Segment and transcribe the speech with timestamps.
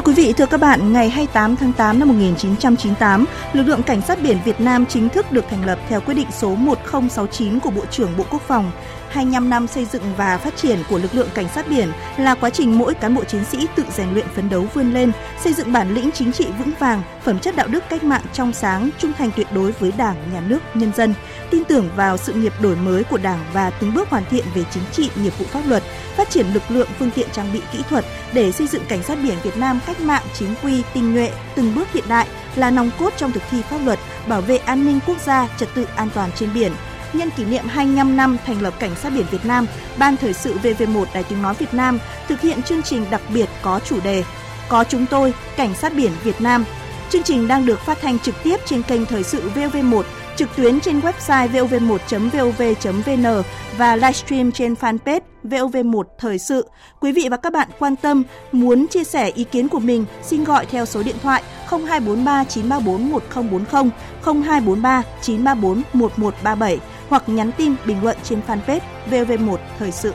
[0.00, 4.00] Thưa quý vị, thưa các bạn, ngày 28 tháng 8 năm 1998, lực lượng cảnh
[4.02, 7.70] sát biển Việt Nam chính thức được thành lập theo quyết định số 1069 của
[7.70, 8.70] Bộ trưởng Bộ Quốc phòng.
[9.10, 12.50] 25 năm xây dựng và phát triển của lực lượng cảnh sát biển là quá
[12.50, 15.72] trình mỗi cán bộ chiến sĩ tự rèn luyện phấn đấu vươn lên, xây dựng
[15.72, 19.12] bản lĩnh chính trị vững vàng, phẩm chất đạo đức cách mạng trong sáng, trung
[19.18, 21.14] thành tuyệt đối với Đảng, Nhà nước, nhân dân,
[21.50, 24.64] tin tưởng vào sự nghiệp đổi mới của Đảng và từng bước hoàn thiện về
[24.70, 25.82] chính trị, nghiệp vụ pháp luật,
[26.16, 29.18] phát triển lực lượng phương tiện trang bị kỹ thuật để xây dựng cảnh sát
[29.22, 32.90] biển Việt Nam cách mạng chính quy, tinh nhuệ, từng bước hiện đại là nòng
[32.98, 36.08] cốt trong thực thi pháp luật, bảo vệ an ninh quốc gia, trật tự an
[36.14, 36.72] toàn trên biển–
[37.12, 39.66] nhân kỷ niệm 25 năm thành lập Cảnh sát biển Việt Nam,
[39.98, 43.48] Ban Thời sự VV1 Đài Tiếng Nói Việt Nam thực hiện chương trình đặc biệt
[43.62, 44.24] có chủ đề
[44.68, 46.64] Có chúng tôi, Cảnh sát biển Việt Nam.
[47.10, 50.02] Chương trình đang được phát thanh trực tiếp trên kênh Thời sự VV1,
[50.36, 53.42] trực tuyến trên website vov1.vov.vn
[53.78, 56.68] và livestream trên fanpage VOV1 Thời sự.
[57.00, 60.44] Quý vị và các bạn quan tâm, muốn chia sẻ ý kiến của mình, xin
[60.44, 63.90] gọi theo số điện thoại 0243 934 1040,
[64.24, 66.78] 0243 934 1137
[67.10, 68.80] hoặc nhắn tin bình luận trên fanpage
[69.10, 70.12] VV1 Thời sự.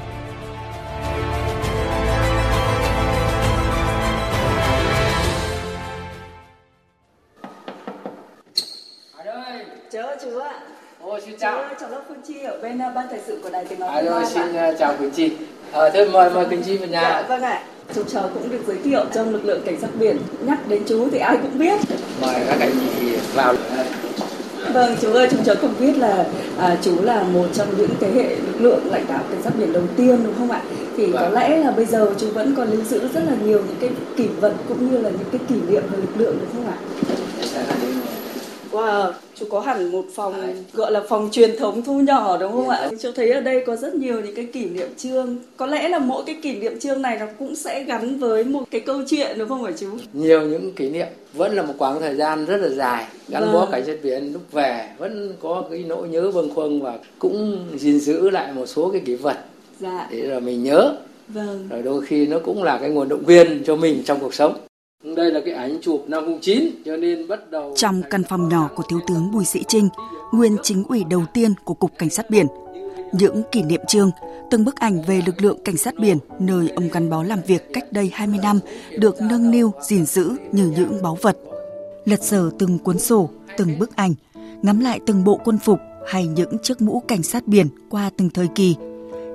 [9.92, 10.60] Chớ chú ạ.
[11.26, 11.64] Xin chào.
[11.80, 14.26] Chú Phương Chi ở bên uh, ban thời sự của Đài Tiếng Nói Việt Nam
[14.26, 15.32] xin uh, chào quý chị.
[15.72, 17.02] À, thế mời mời quý chị vào nhà.
[17.02, 17.64] Dạ, vâng ạ.
[17.96, 20.18] Chúng cháu cũng được giới thiệu trong lực lượng cảnh sát biển.
[20.42, 21.80] Nhắc đến chú thì ai cũng biết.
[22.22, 23.56] Mời các anh chị vào.
[24.74, 26.26] Vâng, chú ơi, chúng cháu cũng biết là
[26.58, 29.74] à, chú là một trong những thế hệ lực lượng lãnh đạo cảnh sát biển
[29.74, 30.62] đầu tiên đúng không ạ?
[30.98, 31.34] Thì có Vâng.
[31.34, 34.28] lẽ là bây giờ chú vẫn còn lưu giữ rất là nhiều những cái kỷ
[34.28, 36.78] vật cũng như là những cái kỷ niệm về lực lượng đúng không ạ?
[38.76, 40.34] Wow, chú có hẳn một phòng
[40.74, 42.90] gọi là phòng truyền thống thu nhỏ đúng không ạ?
[43.02, 45.38] Chú thấy ở đây có rất nhiều những cái kỷ niệm chương.
[45.58, 48.64] Có lẽ là mỗi cái kỷ niệm chương này nó cũng sẽ gắn với một
[48.72, 49.88] cái câu chuyện đúng không hả chú?
[50.14, 53.54] Nhiều những kỷ niệm vẫn là một quãng thời gian rất là dài gắn Vâng.
[53.54, 57.58] bó cảnh sát biển lúc về vẫn có cái nỗi nhớ bâng khuâng và cũng
[57.78, 59.38] gìn giữ lại một số cái kỷ vật
[59.80, 60.94] Dạ, để rồi mình nhớ
[61.28, 61.68] vâng.
[61.70, 64.54] rồi đôi khi nó cũng là cái nguồn động viên cho mình trong cuộc sống
[65.16, 68.70] đây là cái ảnh chụp năm 09 cho nên bắt đầu Trong căn phòng nhỏ
[68.76, 69.90] của Thiếu tướng Bùi Sĩ Trinh,
[70.32, 72.46] nguyên chính ủy đầu tiên của Cục Cảnh sát Biển,
[73.12, 74.12] những kỷ niệm chương,
[74.52, 77.74] từng bức ảnh về lực lượng cảnh sát biển nơi ông gắn bó làm việc
[77.74, 78.60] cách đây 20 năm
[79.00, 81.38] được nâng niu gìn giữ như những báu vật.
[82.06, 84.14] Lật dở từng cuốn sổ, từng bức ảnh,
[84.62, 88.30] ngắm lại từng bộ quân phục hay những chiếc mũ cảnh sát biển qua từng
[88.30, 88.76] thời kỳ.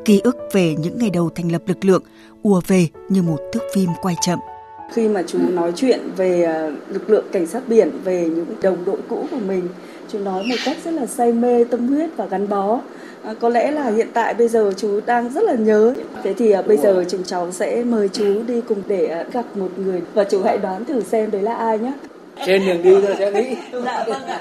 [0.04, 2.02] Ký ức về những ngày đầu thành lập lực lượng
[2.42, 4.38] ùa về như một thước phim quay chậm.
[4.92, 8.84] Khi mà chú nói chuyện về à, lực lượng cảnh sát biển, về những đồng
[8.84, 9.68] đội cũ của mình,
[10.12, 12.80] chú nói một cách rất là say mê, tâm huyết và gắn bó.
[13.22, 15.94] À, có lẽ là hiện tại bây giờ chú đang rất là nhớ.
[16.22, 19.56] Thế thì à, bây giờ chúng cháu sẽ mời chú đi cùng để à, gặp
[19.56, 21.92] một người và chú hãy đoán thử xem đấy là ai nhé.
[22.46, 24.40] trên đường đi tôi sẽ nghĩ Dạ vâng ạ.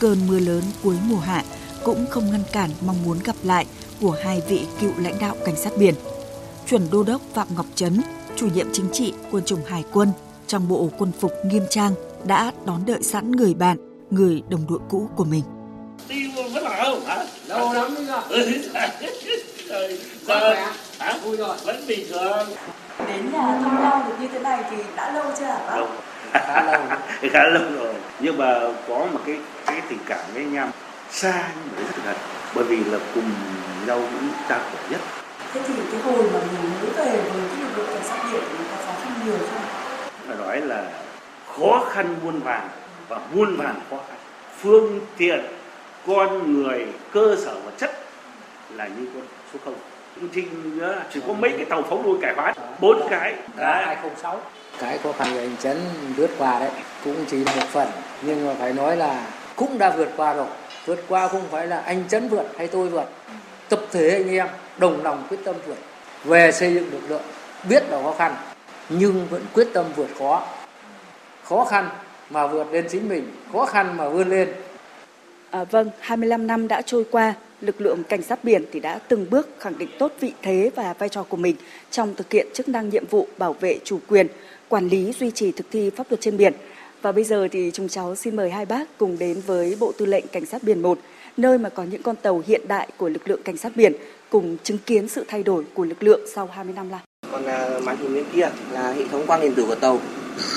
[0.00, 1.44] Cơn mưa lớn cuối mùa hạ
[1.84, 3.66] cũng không ngăn cản mong muốn gặp lại
[4.00, 5.94] của hai vị cựu lãnh đạo cảnh sát biển.
[6.70, 8.00] Chuẩn đô đốc Phạm Ngọc Trấn,
[8.36, 10.08] chủ nhiệm chính trị quân chủng Hải quân
[10.46, 11.92] trong bộ quân phục nghiêm trang
[12.24, 13.76] đã đón đợi sẵn người bạn,
[14.10, 15.42] người đồng đội cũ của mình.
[16.08, 17.24] đi vẫn là không hả?
[17.46, 17.94] Lâu lắm
[18.28, 18.52] ừ,
[19.68, 20.54] rồi giờ
[20.98, 21.18] hả?
[21.24, 21.56] Vui rồi.
[21.64, 22.48] Vẫn bình thường.
[23.08, 25.86] Đến nhà thăm nhau được như thế này thì đã lâu chưa hả bác?
[26.32, 26.80] khá lâu
[27.32, 27.94] khá lâu rồi.
[28.20, 29.36] Nhưng mà có một cái
[29.66, 30.68] cái tình cảm với nhau
[31.10, 32.16] xa nhưng mà rất gần
[32.54, 33.30] bởi vì là cùng
[33.86, 35.00] nhau những gian khổ nhất
[35.52, 38.42] Thế thì cái hồi mà mình mới về với cái lực lượng cảnh sát biển
[38.58, 39.62] thì có khó khăn nhiều không?
[40.26, 40.84] phải nói là
[41.56, 42.68] khó khăn muôn vàn
[43.08, 44.16] và muôn vàn khó khăn.
[44.60, 45.40] Phương tiện
[46.06, 47.90] con người cơ sở vật chất
[48.74, 49.22] là như con
[49.52, 49.74] số không.
[50.16, 53.34] Chương trình á, chỉ có mấy cái tàu phóng đuôi cải hoán bốn cái.
[53.56, 53.84] Là Đấy.
[53.86, 54.40] 206
[54.78, 55.76] cái khó khăn của anh Trấn
[56.16, 56.70] vượt qua đấy
[57.04, 57.88] cũng chỉ là một phần.
[58.22, 59.26] Nhưng mà phải nói là
[59.56, 60.46] cũng đã vượt qua rồi.
[60.86, 63.04] Vượt qua không phải là anh Trấn vượt hay tôi vượt
[63.68, 64.46] tập thể anh em
[64.78, 65.78] đồng lòng quyết tâm vượt.
[66.24, 67.22] Về xây dựng lực lượng
[67.68, 68.34] biết là khó khăn
[68.88, 70.46] nhưng vẫn quyết tâm vượt khó.
[71.44, 71.88] Khó khăn
[72.30, 74.48] mà vượt lên chính mình khó khăn mà vươn lên.
[75.50, 79.26] À, vâng, 25 năm đã trôi qua, lực lượng cảnh sát biển thì đã từng
[79.30, 81.56] bước khẳng định tốt vị thế và vai trò của mình
[81.90, 84.26] trong thực hiện chức năng nhiệm vụ bảo vệ chủ quyền,
[84.68, 86.52] quản lý duy trì thực thi pháp luật trên biển.
[87.02, 90.06] Và bây giờ thì chúng cháu xin mời hai bác cùng đến với Bộ Tư
[90.06, 90.98] lệnh Cảnh sát biển 1,
[91.38, 93.92] nơi mà có những con tàu hiện đại của lực lượng cảnh sát biển
[94.30, 97.00] cùng chứng kiến sự thay đổi của lực lượng sau 20 năm là.
[97.32, 99.98] còn à, màn hình bên kia là hệ thống quang điện tử của tàu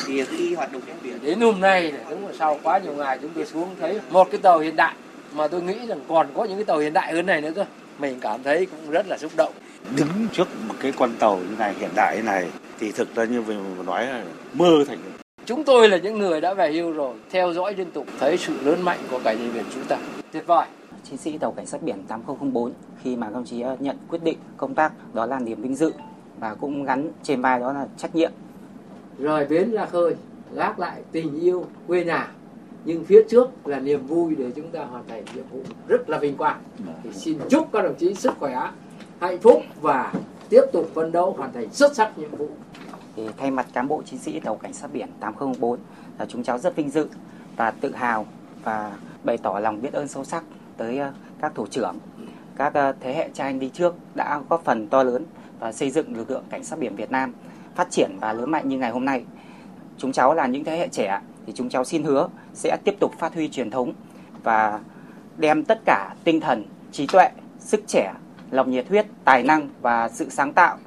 [0.08, 2.94] thì khi hoạt động trên biển đến hôm nay này, đúng là sau quá nhiều
[2.94, 4.94] ngày chúng tôi xuống thấy một cái tàu hiện đại
[5.34, 7.66] mà tôi nghĩ rằng còn có những cái tàu hiện đại hơn này nữa cơ
[8.00, 9.54] mình cảm thấy cũng rất là xúc động
[9.96, 12.48] đứng trước một cái con tàu như này hiện đại như này
[12.80, 14.24] thì thực ra như mình nói là
[14.54, 14.98] mơ thành
[15.46, 18.54] Chúng tôi là những người đã về hưu rồi, theo dõi liên tục thấy sự
[18.64, 19.98] lớn mạnh của cảnh sát biển chúng ta.
[20.32, 20.68] Tuyệt vời.
[21.04, 24.76] Chiến sĩ tàu cảnh sát biển 8004 khi mà công chí nhận quyết định công
[24.76, 25.94] tác đó là niềm vinh dự
[26.40, 28.32] và cũng gắn trên vai đó là trách nhiệm.
[29.18, 30.16] Rời bến ra khơi,
[30.54, 32.32] gác lại tình yêu quê nhà.
[32.86, 36.18] Nhưng phía trước là niềm vui để chúng ta hoàn thành nhiệm vụ rất là
[36.18, 36.62] vinh quang.
[37.04, 38.72] Thì xin chúc các đồng chí sức khỏe,
[39.20, 40.14] hạnh phúc và
[40.50, 42.50] tiếp tục phấn đấu hoàn thành xuất sắc nhiệm vụ.
[43.16, 45.80] Thì thay mặt cán bộ chiến sĩ tàu cảnh sát biển 8004
[46.20, 47.08] là chúng cháu rất vinh dự
[47.58, 48.26] và tự hào
[48.64, 48.92] và
[49.24, 50.44] bày tỏ lòng biết ơn sâu sắc
[50.78, 51.96] tới ờ, các thủ trưởng,
[52.56, 55.26] các ờ, thế hệ cha anh đi trước đã góp phần to lớn
[55.60, 57.34] và xây dựng lực lượng cảnh sát biển Việt Nam
[57.76, 59.26] phát triển và lớn mạnh như ngày hôm nay.
[59.98, 63.12] Chúng cháu là những thế hệ trẻ thì chúng cháu xin hứa sẽ tiếp tục
[63.20, 63.94] phát huy truyền thống
[64.44, 64.80] và
[65.38, 67.30] đem tất cả tinh thần, trí tuệ,
[67.60, 68.14] sức trẻ,
[68.52, 70.78] lòng nhiệt huyết, tài năng và sự sáng tạo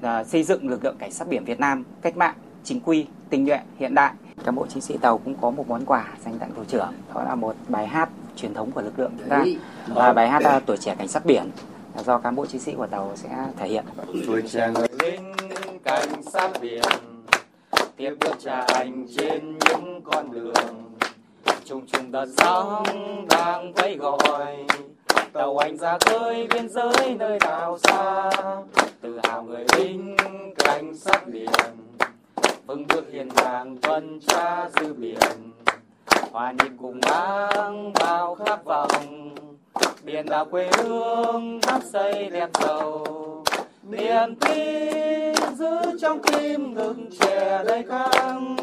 [0.00, 2.34] ờ, xây dựng lực lượng cảnh sát biển Việt Nam cách mạng,
[2.64, 4.12] chính quy, tinh nhuệ, hiện đại.
[4.44, 7.24] Cán bộ chiến sĩ tàu cũng có một món quà dành tặng thủ trưởng, đó
[7.24, 9.44] là một bài hát truyền thống của lực lượng chúng ta.
[9.86, 11.50] Và bài hát à, tuổi trẻ cảnh sát biển
[11.96, 13.84] là do cán bộ chiến sĩ của tàu sẽ thể hiện.
[14.26, 15.32] tuổi trẻ người lính
[15.84, 16.82] cảnh sát biển
[17.96, 20.94] tiếp bước cha anh trên những con đường.
[21.64, 22.84] Chung chung đợt sóng
[23.28, 24.66] đang vẫy gọi
[25.32, 28.30] tàu anh ra khơi biên giới nơi đảo xa.
[29.00, 30.16] Tự hào người lính
[30.58, 31.50] cảnh sát biển
[32.66, 35.52] vững bước hiền hàng tuần tra dư biển.
[36.32, 39.34] Hòa nhịp cùng mang bao khát vọng
[40.04, 43.04] biển đảo quê hương đắp xây đẹp giàu
[43.82, 48.56] niềm tin giữ trong tim ngực trẻ đầy căng.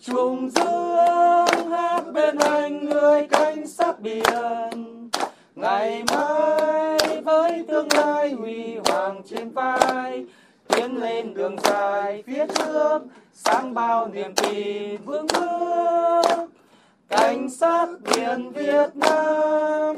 [0.00, 5.10] Trùng dương hát bên anh người canh sát biển.
[5.54, 10.26] Ngày mai với tương lai huy hoàng trên vai
[10.72, 12.98] tiến lên đường dài phía trước,
[13.32, 16.46] sáng bao niềm tin vững bước.
[17.08, 19.96] Cảnh sát biển Việt Nam.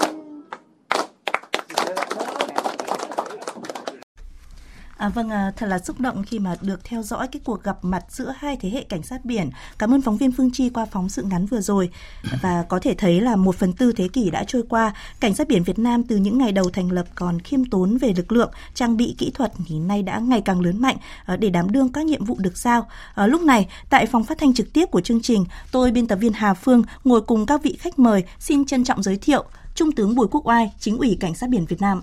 [5.05, 7.79] À, vâng, à, thật là xúc động khi mà được theo dõi cái cuộc gặp
[7.83, 9.51] mặt giữa hai thế hệ cảnh sát biển.
[9.79, 11.91] Cảm ơn phóng viên Phương Chi qua phóng sự ngắn vừa rồi.
[12.43, 15.49] Và có thể thấy là một phần tư thế kỷ đã trôi qua, cảnh sát
[15.49, 18.51] biển Việt Nam từ những ngày đầu thành lập còn khiêm tốn về lực lượng,
[18.75, 21.93] trang bị kỹ thuật thì nay đã ngày càng lớn mạnh à, để đảm đương
[21.93, 22.89] các nhiệm vụ được giao.
[23.15, 26.17] À, lúc này, tại phòng phát thanh trực tiếp của chương trình, tôi biên tập
[26.17, 29.93] viên Hà Phương ngồi cùng các vị khách mời xin trân trọng giới thiệu Trung
[29.93, 32.03] tướng Bùi Quốc Oai, chính ủy cảnh sát biển Việt Nam.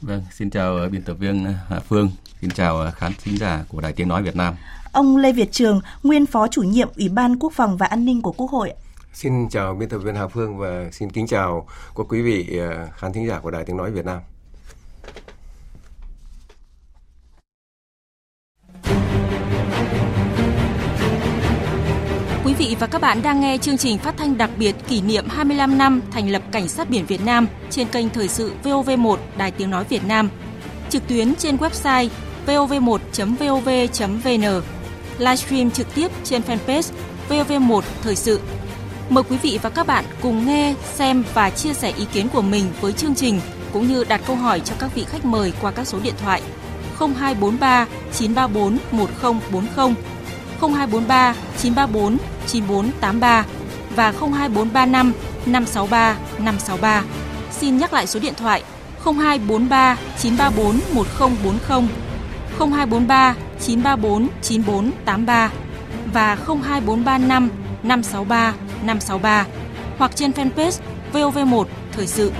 [0.00, 3.80] Vâng, xin chào biên tập viên Hà Phương, xin chào ờ, khán thính giả của
[3.80, 4.54] Đài Tiếng Nói Việt Nam.
[4.92, 8.22] Ông Lê Việt Trường, nguyên Phó chủ nhiệm Ủy ban Quốc phòng và An ninh
[8.22, 8.72] của Quốc hội.
[9.12, 11.66] Xin chào biên tập viên Hà Phương và xin kính chào
[11.96, 14.20] các quý vị ờ, khán thính giả của Đài Tiếng Nói Việt Nam.
[22.44, 25.24] Quý vị và các bạn đang nghe chương trình phát thanh đặc biệt kỷ niệm
[25.28, 29.50] 25 năm thành lập Cảnh sát biển Việt Nam trên kênh Thời sự VOV1 Đài
[29.50, 30.28] Tiếng Nói Việt Nam.
[30.90, 32.08] Trực tuyến trên website
[32.46, 34.62] vov1.vov.vn.
[35.18, 36.92] Livestream trực tiếp trên fanpage
[37.28, 38.40] VOV1 Thời sự.
[39.08, 42.42] Mời quý vị và các bạn cùng nghe, xem và chia sẻ ý kiến của
[42.42, 43.40] mình với chương trình
[43.72, 46.42] cũng như đặt câu hỏi cho các vị khách mời qua các số điện thoại
[46.98, 49.94] 0243 934 1040
[50.60, 52.16] 0243 934
[52.46, 53.44] 9483
[53.96, 55.12] và 02435
[55.46, 57.04] 563 563.
[57.50, 58.62] Xin nhắc lại số điện thoại
[59.04, 62.09] 0243 934 1040
[62.60, 65.52] 0243 934 9483
[66.12, 67.50] và 02435
[67.82, 69.46] 563 563
[69.98, 70.80] hoặc trên fanpage
[71.12, 72.32] VOV1 Thời sự.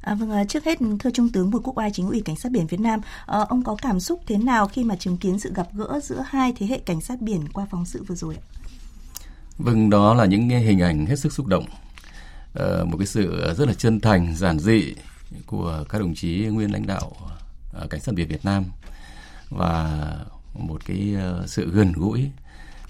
[0.00, 2.52] À, vâng, à, trước hết thưa Trung tướng Bùi Quốc Oai, chính ủy cảnh sát
[2.52, 5.52] biển Việt Nam, à, ông có cảm xúc thế nào khi mà chứng kiến sự
[5.54, 8.42] gặp gỡ giữa hai thế hệ cảnh sát biển qua phóng sự vừa rồi ạ?
[9.58, 11.64] Vâng, đó là những hình ảnh hết sức xúc động.
[12.54, 14.94] À, một cái sự rất là chân thành, giản dị
[15.46, 17.12] của các đồng chí nguyên lãnh đạo
[17.72, 18.64] à, cảnh sát biển Việt Nam
[19.50, 20.00] và
[20.54, 22.30] một cái ờ, sự gần gũi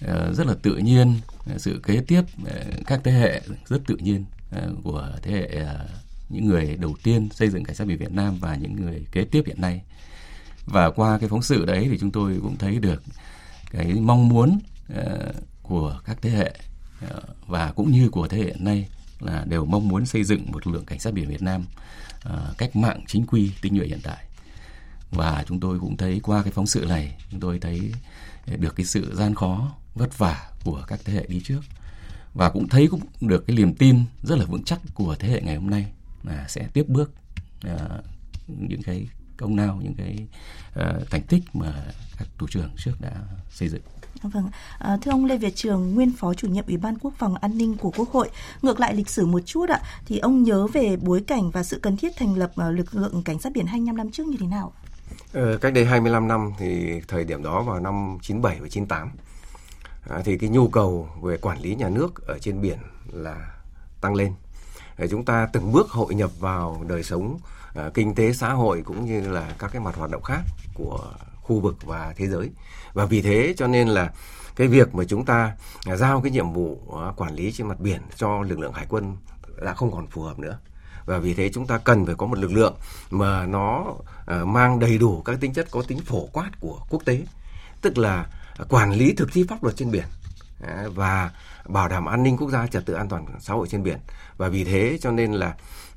[0.00, 1.14] ờ, rất là tự nhiên,
[1.56, 4.24] sự kế tiếp ờ, các thế hệ rất tự nhiên
[4.82, 5.64] của thế hệ
[6.28, 9.24] những người đầu tiên xây dựng cảnh sát biển Việt Nam và những người kế
[9.24, 9.82] tiếp hiện nay.
[10.66, 13.02] Và qua cái phóng sự đấy thì chúng tôi cũng thấy được
[13.70, 14.58] cái mong muốn
[15.62, 16.54] của các thế hệ
[17.46, 18.88] và cũng như của thế hệ hiện nay
[19.20, 21.64] là đều mong muốn xây dựng một lực lượng cảnh sát biển Việt Nam
[22.24, 24.24] à, cách mạng chính quy tinh nhuệ hiện tại
[25.10, 27.92] Và chúng tôi cũng thấy qua cái phóng sự này chúng tôi thấy
[28.46, 31.60] ờ, được cái sự gian khó vất vả của các thế hệ đi trước.
[32.34, 35.40] Và cũng thấy cũng được cái niềm tin rất là vững chắc của thế hệ
[35.40, 35.86] ngày hôm nay
[36.24, 37.10] là sẽ tiếp bước
[37.62, 37.78] à,
[38.46, 39.06] những cái
[39.38, 40.26] công lao những cái
[40.80, 41.72] uh, thành tích mà
[42.18, 43.12] các thủ trưởng trước đã
[43.50, 43.82] xây dựng
[44.22, 47.34] Vâng, à, thưa ông Lê Việt Trường, nguyên phó chủ nhiệm Ủy ban Quốc phòng
[47.34, 48.30] An ninh của Quốc hội,
[48.62, 51.78] ngược lại lịch sử một chút ạ, thì ông nhớ về bối cảnh và sự
[51.82, 54.46] cần thiết thành lập uh, lực lượng cảnh sát biển 25 năm trước như thế
[54.46, 54.72] nào?
[55.32, 59.10] Ờ, cách đây 25 năm thì thời điểm đó vào năm 97 và 98
[60.08, 62.78] à, thì cái nhu cầu về quản lý nhà nước ở trên biển
[63.12, 63.52] là
[64.00, 64.32] tăng lên.
[64.98, 67.38] Để chúng ta từng bước hội nhập vào đời sống
[67.86, 70.40] uh, kinh tế xã hội cũng như là các cái mặt hoạt động khác
[70.74, 72.50] của khu vực và thế giới.
[72.92, 74.12] Và vì thế cho nên là
[74.56, 75.56] cái việc mà chúng ta
[75.86, 78.86] à, giao cái nhiệm vụ à, quản lý trên mặt biển cho lực lượng hải
[78.88, 79.16] quân
[79.62, 80.58] đã không còn phù hợp nữa.
[81.06, 82.74] Và vì thế chúng ta cần phải có một lực lượng
[83.10, 83.84] mà nó
[84.26, 87.22] à, mang đầy đủ các tính chất có tính phổ quát của quốc tế.
[87.82, 88.26] Tức là
[88.68, 90.04] quản lý thực thi pháp luật trên biển
[90.94, 91.30] và
[91.68, 93.98] bảo đảm an ninh quốc gia trật tự an toàn xã hội trên biển.
[94.36, 95.54] Và vì thế cho nên là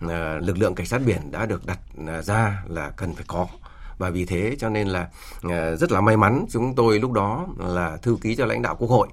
[0.10, 3.48] Ờ, lực lượng cảnh sát biển đã được đặt ờ, ra là cần phải có.
[3.98, 5.10] Và vì thế cho nên là
[5.44, 8.76] ờ, rất là may mắn chúng tôi lúc đó là thư ký cho lãnh đạo
[8.80, 9.08] quốc hội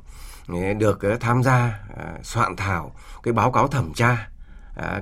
[0.78, 1.80] được tham gia
[2.22, 2.92] soạn thảo
[3.22, 4.28] cái báo cáo thẩm tra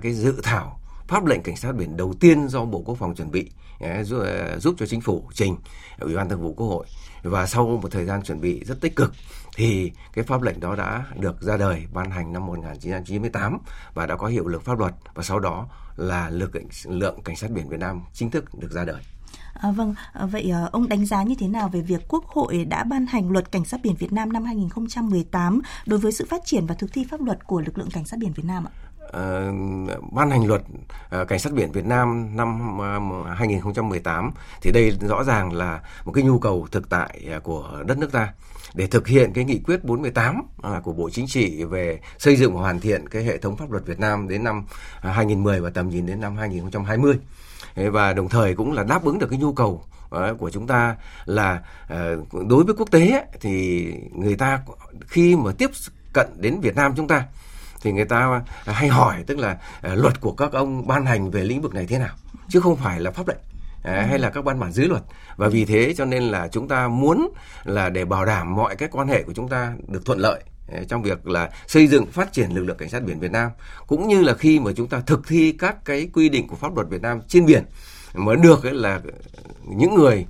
[0.02, 3.30] cái dự thảo pháp lệnh cảnh sát biển đầu tiên do Bộ Quốc phòng chuẩn
[3.30, 3.50] bị
[4.58, 5.56] giúp cho chính phủ trình
[6.00, 6.86] Ủy ban Thường vụ Quốc hội
[7.30, 9.12] và sau một thời gian chuẩn bị rất tích cực
[9.56, 13.58] thì cái pháp lệnh đó đã được ra đời ban hành năm 1998
[13.94, 16.50] và đã có hiệu lực pháp luật và sau đó là lực
[16.84, 19.02] lượng cảnh sát biển Việt Nam chính thức được ra đời.
[19.54, 22.64] À, vâng, à, vậy à, ông đánh giá như thế nào về việc Quốc hội
[22.64, 26.42] đã ban hành luật cảnh sát biển Việt Nam năm 2018 đối với sự phát
[26.44, 28.72] triển và thực thi pháp luật của lực lượng cảnh sát biển Việt Nam ạ?
[29.06, 30.62] Uh, ban hành luật
[31.22, 34.30] uh, cảnh sát biển Việt Nam năm ờ, uh, 2018
[34.62, 38.12] thì đây rõ ràng là một cái nhu cầu thực tại uh, của đất nước
[38.12, 38.32] ta.
[38.74, 42.54] Để thực hiện cái nghị quyết 48 uh, của Bộ Chính trị về xây dựng
[42.54, 44.58] và hoàn thiện cái hệ thống pháp luật Việt Nam đến năm
[44.98, 47.18] uh, 2010 và tầm nhìn đến năm 2020
[47.76, 49.84] và đồng thời cũng là đáp ứng được cái nhu cầu
[50.38, 51.62] của chúng ta là
[52.48, 54.60] đối với quốc tế thì người ta
[55.06, 55.70] khi mà tiếp
[56.16, 57.24] cận đến Việt Nam chúng ta
[57.86, 61.44] thì người ta hay hỏi tức là ờ, luật của các ông ban hành về
[61.44, 62.14] lĩnh vực này thế nào?
[62.48, 63.38] Chứ không phải là pháp lệnh
[63.82, 65.02] hay là các văn bản dưới luật.
[65.36, 67.28] Và vì thế cho nên là chúng ta muốn
[67.64, 70.42] là để bảo đảm mọi cái quan hệ của chúng ta được thuận lợi
[70.88, 73.50] trong việc là xây dựng phát triển lực lượng cảnh sát biển Việt Nam.
[73.86, 76.76] Cũng như là khi mà chúng ta thực thi các cái quy định của pháp
[76.76, 77.64] luật Việt Nam trên biển
[78.14, 79.00] mà được ấy là
[79.64, 80.26] những người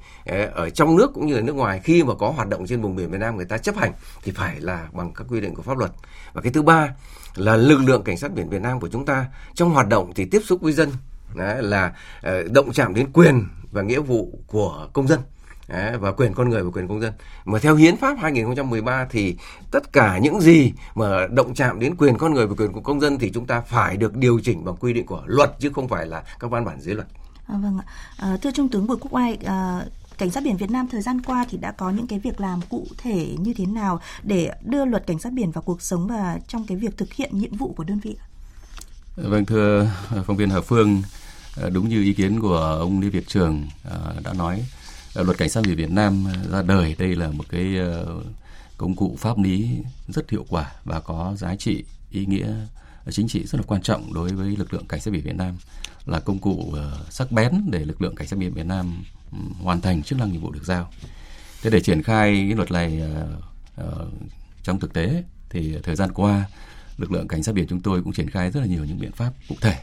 [0.54, 2.96] ở trong nước cũng như là nước ngoài khi mà có hoạt động trên vùng
[2.96, 5.62] biển Việt Nam người ta chấp hành thì phải là bằng các quy định của
[5.62, 5.90] pháp luật.
[6.32, 6.88] Và cái thứ ba
[7.36, 10.24] là lực lượng cảnh sát biển Việt Nam của chúng ta trong hoạt động thì
[10.24, 10.90] tiếp xúc với dân
[11.34, 15.20] đấy, là ờ, động chạm đến quyền và nghĩa vụ của công dân
[15.68, 17.12] Đấy, và quyền con người và quyền công dân.
[17.44, 19.36] Mà theo hiến pháp 2013 thì
[19.70, 23.00] tất cả những gì mà động chạm đến quyền con người và quyền của công
[23.00, 25.88] dân thì chúng ta phải được điều chỉnh bằng quy định của luật chứ không
[25.88, 27.06] phải là các văn bản dưới luật.
[27.46, 27.84] À, vâng ạ.
[28.16, 29.84] À, thưa Trung tướng Bùi Quốc Oai, à,
[30.18, 32.60] Cảnh sát biển Việt Nam thời gian qua thì đã có những cái việc làm
[32.68, 36.38] cụ thể như thế nào để đưa luật cảnh sát biển vào cuộc sống và
[36.48, 38.16] trong cái việc thực hiện nhiệm vụ của đơn vị?
[39.16, 41.02] Vâng thưa à, phóng viên Hà Phương,
[41.62, 44.64] à, đúng như ý kiến của ông Lê Việt Trường à, đã nói
[45.14, 47.76] luật cảnh sát biển Việt Nam ra đời đây là một cái
[48.76, 52.54] công cụ pháp lý rất hiệu quả và có giá trị ý nghĩa
[53.10, 55.56] chính trị rất là quan trọng đối với lực lượng cảnh sát biển Việt Nam
[56.06, 56.74] là công cụ
[57.10, 59.04] sắc bén để lực lượng cảnh sát biển Việt Nam
[59.62, 60.90] hoàn thành chức năng nhiệm vụ được giao.
[61.62, 63.26] Thế để triển khai cái luật này ờ,
[63.76, 64.06] ờ,
[64.62, 66.44] trong thực tế thì thời gian qua,
[66.98, 69.12] lực lượng cảnh sát biển chúng tôi cũng triển khai rất là nhiều những biện
[69.12, 69.78] pháp cụ thể.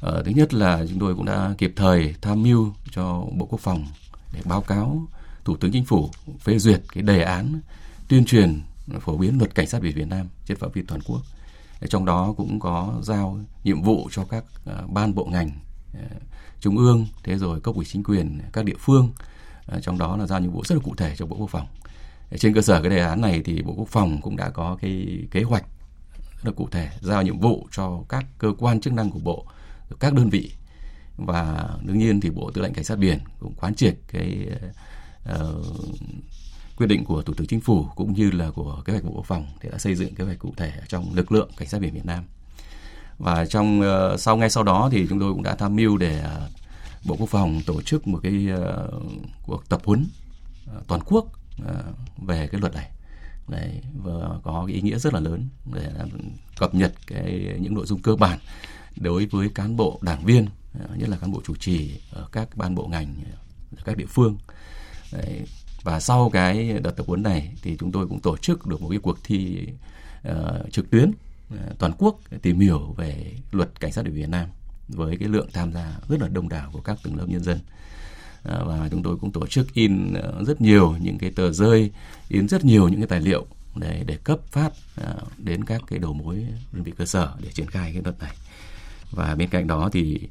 [0.00, 3.60] Ờ, thứ nhất là chúng tôi cũng đã kịp thời tham mưu cho Bộ Quốc
[3.60, 3.86] phòng
[4.32, 5.06] để báo cáo
[5.44, 7.60] Thủ tướng Chính phủ phê duyệt cái đề án
[8.08, 8.62] tuyên truyền
[9.00, 11.20] phổ biến luật cảnh sát biển Việt Nam trên phạm vi toàn quốc.
[11.88, 14.44] Trong đó cũng có giao nhiệm vụ cho các
[14.88, 15.50] ban bộ ngành
[15.92, 16.00] Ờ,
[16.60, 19.12] trung ương, thế rồi cấp ủy chính quyền các địa phương.
[19.66, 21.66] Ờ, trong đó là giao nhiệm vụ rất là cụ thể cho Bộ Quốc phòng.
[22.30, 24.78] Ờ, trên cơ sở cái đề án này thì Bộ Quốc phòng cũng đã có
[24.80, 25.64] cái kế hoạch
[26.42, 29.46] rất là cụ thể giao nhiệm vụ cho các cơ quan chức năng của bộ,
[30.00, 30.52] các đơn vị
[31.16, 34.46] và đương nhiên thì bộ tư lệnh cảnh sát biển cũng quán triệt cái
[35.32, 35.66] uh,
[36.76, 39.26] quyết định của thủ tướng chính phủ cũng như là của kế hoạch bộ quốc
[39.26, 41.94] phòng thì đã xây dựng kế hoạch cụ thể trong lực lượng cảnh sát biển
[41.94, 42.24] việt nam
[43.18, 46.24] và trong uh, sau ngay sau đó thì chúng tôi cũng đã tham mưu để
[46.24, 46.50] uh,
[47.06, 49.02] bộ quốc phòng tổ chức một cái uh,
[49.46, 50.06] cuộc tập huấn
[50.76, 51.26] uh, toàn quốc
[51.62, 51.68] uh,
[52.26, 52.90] về cái luật này
[53.48, 55.90] Đấy, và có cái ý nghĩa rất là lớn để
[56.58, 58.38] cập nhật cái những nội dung cơ bản
[58.96, 60.48] đối với cán bộ đảng viên
[60.96, 63.14] nhất là cán bộ chủ trì ở các ban bộ ngành
[63.76, 64.36] ở các địa phương
[65.12, 65.46] Đấy.
[65.82, 68.88] và sau cái đợt tập huấn này thì chúng tôi cũng tổ chức được một
[68.90, 69.68] cái cuộc thi
[70.28, 71.12] uh, trực tuyến
[71.50, 74.48] Ờ, toàn quốc tìm hiểu về luật cảnh sát biển Việt Nam
[74.88, 77.58] với cái lượng tham gia rất là đông đảo của các tầng lớp nhân dân.
[78.42, 81.90] Ờ, và chúng tôi cũng tổ chức in ờ, rất nhiều những cái tờ rơi,
[82.28, 84.72] in rất nhiều những cái tài liệu để để cấp phát
[85.38, 88.36] đến các cái đầu mối đơn vị cơ sở để triển khai cái luật này.
[89.10, 90.28] Và bên cạnh đó thì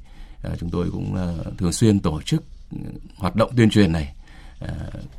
[0.59, 1.17] chúng tôi cũng
[1.57, 2.43] thường xuyên tổ chức
[3.15, 4.13] hoạt động tuyên truyền này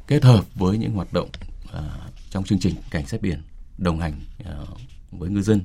[0.07, 1.29] kết hợp với những hoạt động
[2.31, 3.43] trong chương trình cảnh sát biển
[3.79, 4.21] đồng hành
[5.18, 5.61] với ngư dân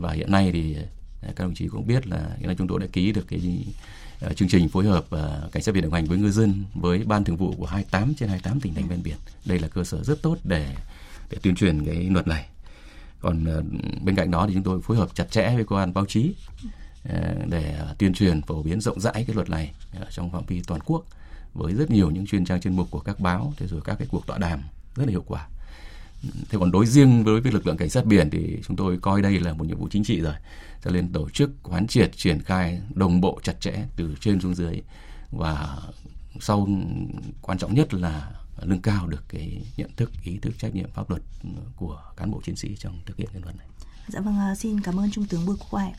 [0.00, 0.76] và hiện nay thì
[1.22, 3.64] à, các đồng chí cũng biết là hiện nay chúng tôi đã ký được cái
[4.20, 7.04] à, chương trình phối hợp à, cảnh sát biển đồng hành với ngư dân với
[7.04, 9.16] ban thường vụ của 28 trên 28 tỉnh thành ven biển.
[9.44, 10.74] Đây là cơ sở rất tốt để
[11.30, 12.46] để tuyên truyền cái luật này.
[13.20, 13.44] Còn
[14.04, 16.34] bên cạnh đó thì chúng tôi phối hợp chặt chẽ với cơ quan báo chí
[17.48, 19.72] để tuyên truyền phổ biến rộng rãi cái luật này
[20.10, 21.04] trong phạm vi toàn quốc
[21.54, 24.08] với rất nhiều những chuyên trang chuyên mục của các báo, thế rồi các cái
[24.10, 24.62] cuộc tọa đàm
[24.96, 25.48] rất là hiệu quả
[26.22, 29.40] thế còn đối riêng với lực lượng cảnh sát biển thì chúng tôi coi đây
[29.40, 30.34] là một nhiệm vụ chính trị rồi
[30.84, 34.54] cho nên tổ chức quán triệt triển khai đồng bộ chặt chẽ từ trên xuống
[34.54, 34.82] dưới
[35.30, 35.78] và
[36.40, 36.68] sau
[37.42, 38.30] quan trọng nhất là
[38.62, 41.22] nâng cao được cái nhận thức ý thức trách nhiệm pháp luật
[41.76, 43.66] của cán bộ chiến sĩ trong thực hiện cái luật này.
[44.08, 45.92] Dạ vâng, à, xin cảm ơn Trung tướng Bùi Quốc Oai.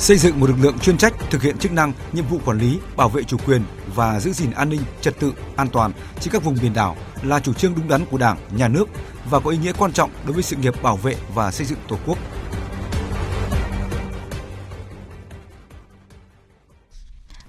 [0.00, 2.78] Xây dựng một lực lượng chuyên trách thực hiện chức năng, nhiệm vụ quản lý,
[2.96, 3.62] bảo vệ chủ quyền
[3.94, 7.40] và giữ gìn an ninh, trật tự, an toàn trên các vùng biển đảo là
[7.40, 8.88] chủ trương đúng đắn của Đảng, Nhà nước
[9.30, 11.78] và có ý nghĩa quan trọng đối với sự nghiệp bảo vệ và xây dựng
[11.88, 12.18] Tổ quốc.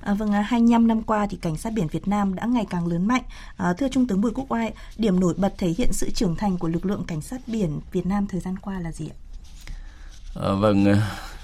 [0.01, 3.07] À, vâng, 25 năm qua thì cảnh sát biển Việt Nam đã ngày càng lớn
[3.07, 3.23] mạnh.
[3.57, 6.57] À, thưa Trung tướng Bùi Quốc Oai, điểm nổi bật thể hiện sự trưởng thành
[6.57, 9.17] của lực lượng cảnh sát biển Việt Nam thời gian qua là gì ạ?
[10.35, 10.85] À, vâng,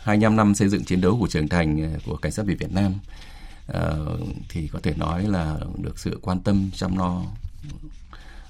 [0.07, 2.71] 25 năm xây dựng chiến đấu của trưởng thành ờ, của cảnh sát biển Việt
[2.71, 2.93] Nam.
[3.67, 4.17] Ờ,
[4.49, 7.21] thì có thể nói là được sự quan tâm chăm lo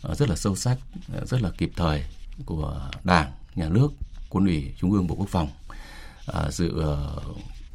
[0.02, 0.78] ờ, rất là sâu sắc,
[1.26, 2.04] rất là kịp thời
[2.46, 3.88] của Đảng, Nhà nước,
[4.30, 5.50] Quân ủy Trung ương Bộ Quốc phòng,
[6.50, 6.84] sự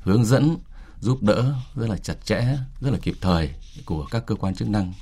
[0.03, 0.57] hướng dẫn,
[1.01, 3.51] giúp đỡ rất là chặt chẽ, rất là kịp thời
[3.85, 4.93] của các cơ quan chức năng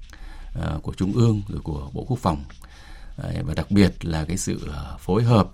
[0.83, 2.45] của Trung ương rồi của Bộ Quốc phòng.
[3.17, 5.51] Và đặc biệt là cái sự phối hợp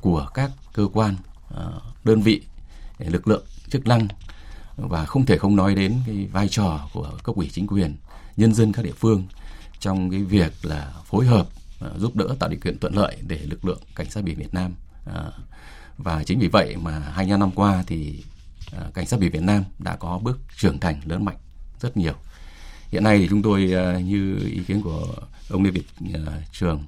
[0.00, 1.16] của các cơ quan
[1.56, 1.64] À,
[2.04, 2.42] đơn vị
[2.98, 4.08] lực lượng, chức năng
[4.76, 7.96] và không thể không nói đến cái vai trò của cấp ủy chính quyền,
[8.36, 9.26] nhân dân các địa phương
[9.80, 11.48] trong cái việc là phối hợp
[11.80, 14.54] à, giúp đỡ tạo điều kiện thuận lợi để lực lượng cảnh sát biển Việt
[14.54, 14.74] Nam
[15.06, 15.30] à,
[15.98, 18.24] và chính vì vậy mà 25 năm qua thì
[18.94, 21.36] cảnh sát biển Việt Nam đã có bước trưởng thành lớn mạnh
[21.80, 22.14] rất nhiều.
[22.88, 23.60] Hiện nay thì chúng tôi
[24.04, 25.06] như ý kiến của
[25.50, 25.86] ông Lê Việt
[26.52, 26.84] Trường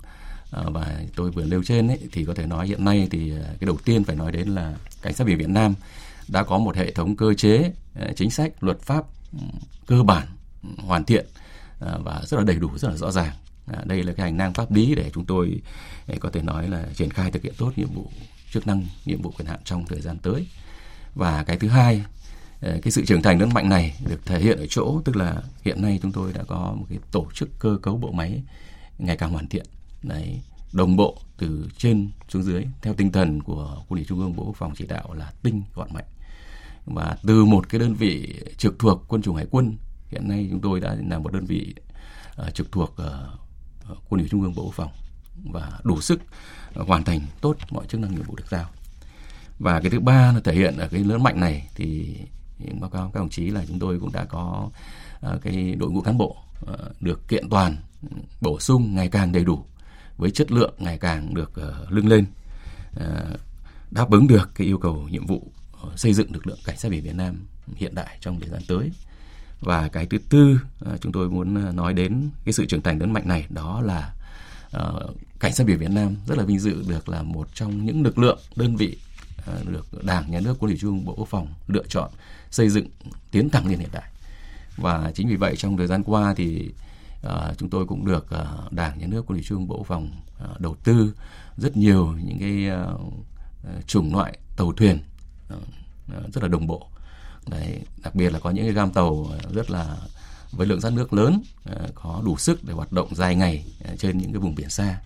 [0.50, 3.42] Ờ, và tôi vừa nêu trên ấy, thì có thể nói hiện nay thì ờ,
[3.44, 5.74] cái đầu tiên phải nói đến là cảnh sát biển Việt Nam
[6.28, 9.38] đã có một hệ thống cơ chế ờ, chính sách luật pháp ừ,
[9.86, 10.26] cơ bản
[10.62, 11.26] ừ, hoàn thiện
[11.80, 13.34] và rất là đầy đủ rất là rõ ràng.
[13.84, 15.60] Đây là cái hành lang pháp lý để chúng tôi
[16.20, 18.10] có thể nói là triển khai thực hiện tốt nhiệm vụ
[18.52, 20.46] chức năng nhiệm vụ quyền hạn trong thời gian tới.
[21.14, 22.04] Và cái thứ hai
[22.60, 25.82] cái sự trưởng thành lớn mạnh này được thể hiện ở chỗ tức là hiện
[25.82, 28.42] nay chúng tôi đã có một cái tổ chức cơ cấu bộ máy
[28.98, 29.66] ngày càng hoàn thiện
[30.02, 30.40] đấy
[30.72, 34.44] đồng bộ từ trên xuống dưới theo tinh thần của quân ủy trung ương bộ
[34.44, 36.04] quốc phòng chỉ đạo là tinh gọn mạnh.
[36.86, 39.76] Và từ một cái đơn vị trực thuộc quân chủng hải quân
[40.08, 41.74] hiện nay chúng tôi đã là một đơn vị
[42.46, 44.90] uh, trực thuộc uh, quân ủy trung ương bộ quốc phòng.
[45.44, 46.20] Và đủ sức
[46.80, 48.68] uh, hoàn thành tốt mọi chức năng nhiệm vụ được giao.
[49.58, 52.16] Và cái thứ ba là thể hiện ở cái lớn mạnh này thì
[52.80, 54.70] báo cáo các đồng chí là chúng tôi cũng đã có
[55.26, 56.36] uh, cái đội ngũ cán bộ
[56.72, 57.76] uh, được kiện toàn
[58.40, 59.64] bổ sung ngày càng đầy đủ
[60.16, 62.24] với chất lượng ngày càng được uh, lưng lên
[62.96, 63.40] uh,
[63.90, 65.52] đáp ứng được cái yêu cầu nhiệm vụ
[65.82, 68.62] ờ, xây dựng lực lượng cảnh sát biển Việt Nam hiện đại trong thời gian
[68.68, 68.90] tới.
[69.60, 70.60] Và cái thứ tư
[70.94, 74.14] uh, chúng tôi muốn nói đến cái sự trưởng thành lớn mạnh này đó là
[74.76, 78.02] uh, cảnh sát biển Việt Nam rất là vinh dự được là một trong những
[78.02, 78.98] lực lượng đơn vị
[79.38, 82.10] uh, được Đảng, Nhà nước, Quân ủy Trung Bộ Quốc phòng lựa chọn
[82.50, 82.86] xây dựng
[83.30, 84.10] tiến thẳng lên hiện đại.
[84.76, 86.70] Và chính vì vậy trong thời gian qua thì
[87.26, 90.54] Ờ, chúng tôi cũng được ờ, Đảng, Nhà nước, Quân ủy Trung Bộ phòng ờ,
[90.58, 91.14] đầu tư
[91.56, 92.70] rất nhiều những cái
[93.86, 94.98] chủng loại tàu thuyền
[96.08, 96.86] rất là đồng bộ.
[97.46, 99.96] Đấy, đặc biệt là có những cái gam tàu rất là
[100.52, 101.42] với lượng rác nước lớn
[101.94, 103.64] có đủ sức để hoạt động dài ngày
[103.98, 105.00] trên những cái vùng biển xa.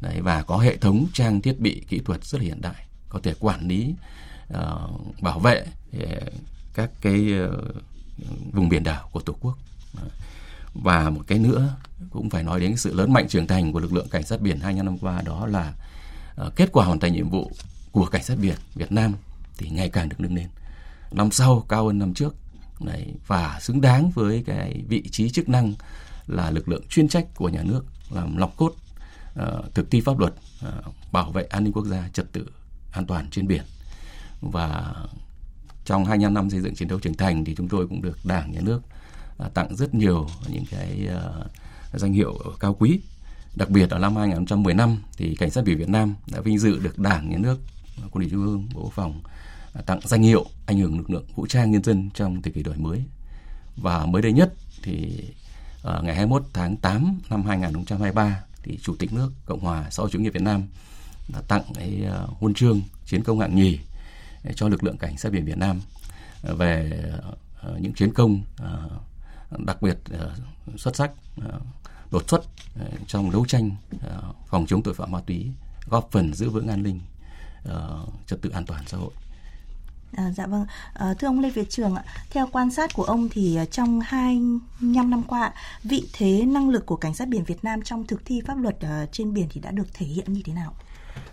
[0.00, 3.20] Đấy, và có hệ thống trang thiết bị kỹ thuật rất là hiện đại, có
[3.22, 3.94] thể quản lý
[4.54, 6.02] uh, bảo vệ uh,
[6.74, 7.74] các cái uh,
[8.52, 9.58] vùng biển đảo của Tổ quốc.
[9.96, 10.12] Uh,
[10.74, 11.76] và một cái nữa
[12.10, 14.60] cũng phải nói đến sự lớn mạnh trưởng thành của lực lượng cảnh sát biển
[14.60, 15.72] 25 năm qua đó là
[16.46, 17.50] uh, kết quả hoàn thành nhiệm vụ
[17.92, 19.14] của cảnh sát biển Việt Nam
[19.58, 20.48] thì ngày càng được nâng lên.
[21.12, 22.34] Năm sau cao hơn năm trước
[22.84, 25.72] Đấy, và xứng đáng với cái vị trí chức năng
[26.26, 28.74] là lực lượng chuyên trách của nhà nước làm lọc cốt
[29.40, 30.32] uh, thực thi pháp luật
[30.68, 32.46] uh, bảo vệ an ninh quốc gia trật tự
[32.92, 33.62] an toàn trên biển
[34.40, 34.94] và
[35.84, 38.52] trong 25 năm xây dựng chiến đấu trưởng thành thì chúng tôi cũng được Đảng
[38.52, 38.82] nhà nước
[39.42, 41.44] À, tặng rất nhiều những cái ờ,
[41.92, 43.00] danh hiệu cao quý.
[43.56, 46.98] Đặc biệt ở năm 2015 thì cảnh sát biển Việt Nam đã vinh dự được
[46.98, 47.60] Đảng nhà nước,
[47.96, 49.22] quân ủy trung ương, bộ quốc phòng
[49.74, 52.62] à, tặng danh hiệu anh hùng lực lượng vũ trang nhân dân trong thời kỳ
[52.62, 53.02] đổi mới.
[53.76, 55.24] Và mới đây nhất thì
[55.82, 60.10] ờ, ngày 21 tháng 8 năm 2023 thì Chủ tịch nước Cộng hòa xã hội
[60.10, 60.62] chủ nghĩa Việt Nam
[61.28, 63.78] đã tặng cái ờ, huân chương chiến công hạng nhì
[64.54, 65.80] cho lực lượng cảnh sát biển Việt Nam
[66.42, 67.02] về
[67.80, 68.40] những chiến công
[69.58, 70.34] đặc biệt ờ,
[70.76, 71.10] xuất sắc
[71.42, 71.60] ờ,
[72.10, 72.42] đột xuất
[72.80, 73.70] ờ, trong đấu tranh
[74.46, 75.50] phòng chống tội phạm ma túy
[75.86, 77.00] góp phần giữ vững an ninh
[78.26, 79.10] trật tự an toàn xã hội
[80.16, 81.94] À, dạ vâng, à, thưa ông Lê Việt Trường,
[82.30, 86.96] theo quan sát của ông thì trong 25 năm qua, vị thế năng lực của
[86.96, 89.70] cảnh sát biển Việt Nam trong thực thi pháp luật uh, trên biển thì đã
[89.70, 90.74] được thể hiện như thế nào?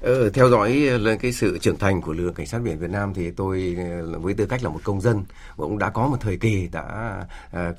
[0.01, 2.89] Ừ, theo dõi ờ, cái sự trưởng thành của lực lượng cảnh sát biển Việt
[2.89, 5.23] Nam thì tôi ờ, với tư cách là một công dân
[5.57, 7.15] cũng đã có một thời kỳ đã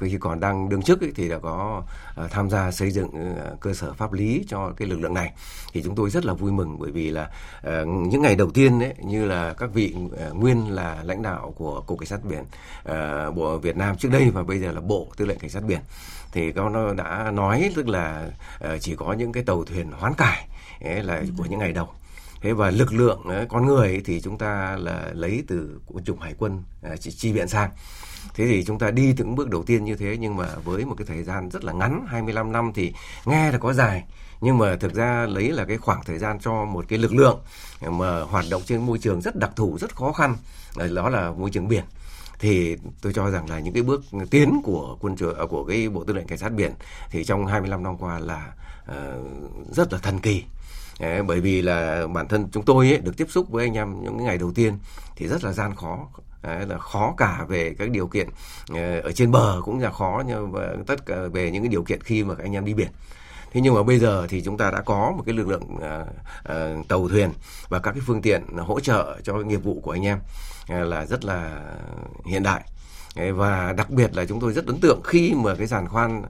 [0.00, 1.82] khi còn đang đương chức ấy, thì đã có
[2.30, 5.32] tham gia xây dựng cơ sở pháp lý cho cái lực lượng này.
[5.72, 7.30] Thì chúng tôi rất là vui mừng bởi vì là
[7.86, 9.94] những ngày đầu tiên ấy như là các vị
[10.32, 12.44] nguyên là lãnh đạo của cục cảnh sát biển
[13.34, 15.80] bộ Việt Nam trước đây và bây giờ là bộ tư lệnh cảnh sát biển
[16.32, 18.30] thì nó đã nói tức là
[18.80, 20.48] chỉ có những cái tàu thuyền hoán cải
[20.80, 21.88] ấy là của những ngày đầu.
[22.42, 26.34] Thế và lực lượng con người thì chúng ta là lấy từ quân chủng hải
[26.38, 27.70] quân à, chi viện sang.
[28.34, 30.94] Thế thì chúng ta đi từng bước đầu tiên như thế nhưng mà với một
[30.98, 32.92] cái thời gian rất là ngắn 25 năm thì
[33.24, 34.04] nghe là có dài.
[34.40, 37.40] Nhưng mà thực ra lấy là cái khoảng thời gian cho một cái lực lượng
[37.86, 40.36] mà hoạt động trên môi trường rất đặc thù rất khó khăn.
[40.94, 41.84] Đó là môi trường biển
[42.40, 45.88] thì tôi cho rằng là những cái bước tiến của quân trường à, của cái
[45.88, 46.72] bộ tư lệnh cảnh sát biển
[47.11, 48.53] thì trong 25 năm qua là
[48.90, 48.96] uh,
[49.72, 50.44] rất là thần kỳ.
[51.00, 54.03] Đấy, bởi vì là bản thân chúng tôi ấy, được tiếp xúc với anh em
[54.03, 54.79] những ngày đầu tiên
[55.16, 56.09] thì rất là gian khó
[56.42, 58.29] Đấy, là khó cả về các điều kiện
[58.68, 61.83] ờ, ở trên bờ cũng là khó nhưng mà tất cả về những cái điều
[61.83, 62.88] kiện khi mà các anh em đi biển.
[63.53, 65.81] Thế nhưng mà bây giờ thì chúng ta đã có một cái lực lượng uh,
[66.53, 67.31] uh, tàu thuyền
[67.68, 70.18] và các cái phương tiện hỗ trợ cho nghiệp vụ của anh em
[70.70, 71.61] là rất là
[72.26, 72.62] hiện đại.
[73.35, 76.22] Và đặc biệt là chúng tôi rất ấn tượng khi mà cái giàn khoan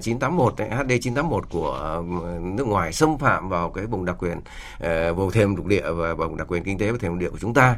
[0.00, 2.02] 981 HD 981 của ờ,
[2.42, 4.40] nước ngoài xâm phạm vào cái vùng đặc quyền
[4.78, 7.30] ờ, vùng thềm lục địa và vùng đặc quyền kinh tế và thềm lục địa
[7.30, 7.76] của chúng ta,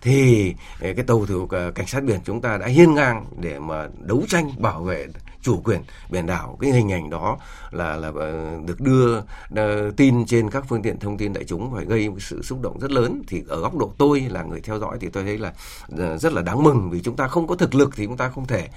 [0.00, 3.88] thì cái tàu thủy ờ, cảnh sát biển chúng ta đã hiên ngang để mà
[3.98, 5.06] đấu tranh bảo vệ
[5.42, 6.56] chủ quyền biển đảo.
[6.60, 7.38] Cái hình ảnh đó
[7.70, 9.20] là là ờ, được đưa
[9.56, 12.60] ờ, tin trên các phương tiện thông tin đại chúng phải gây một sự xúc
[12.62, 13.22] động rất lớn.
[13.28, 15.52] Thì ở góc độ tôi là người theo dõi thì tôi thấy là
[15.98, 18.28] ờ, rất là đáng mừng vì chúng ta không có thực lực thì chúng ta
[18.28, 18.68] không thể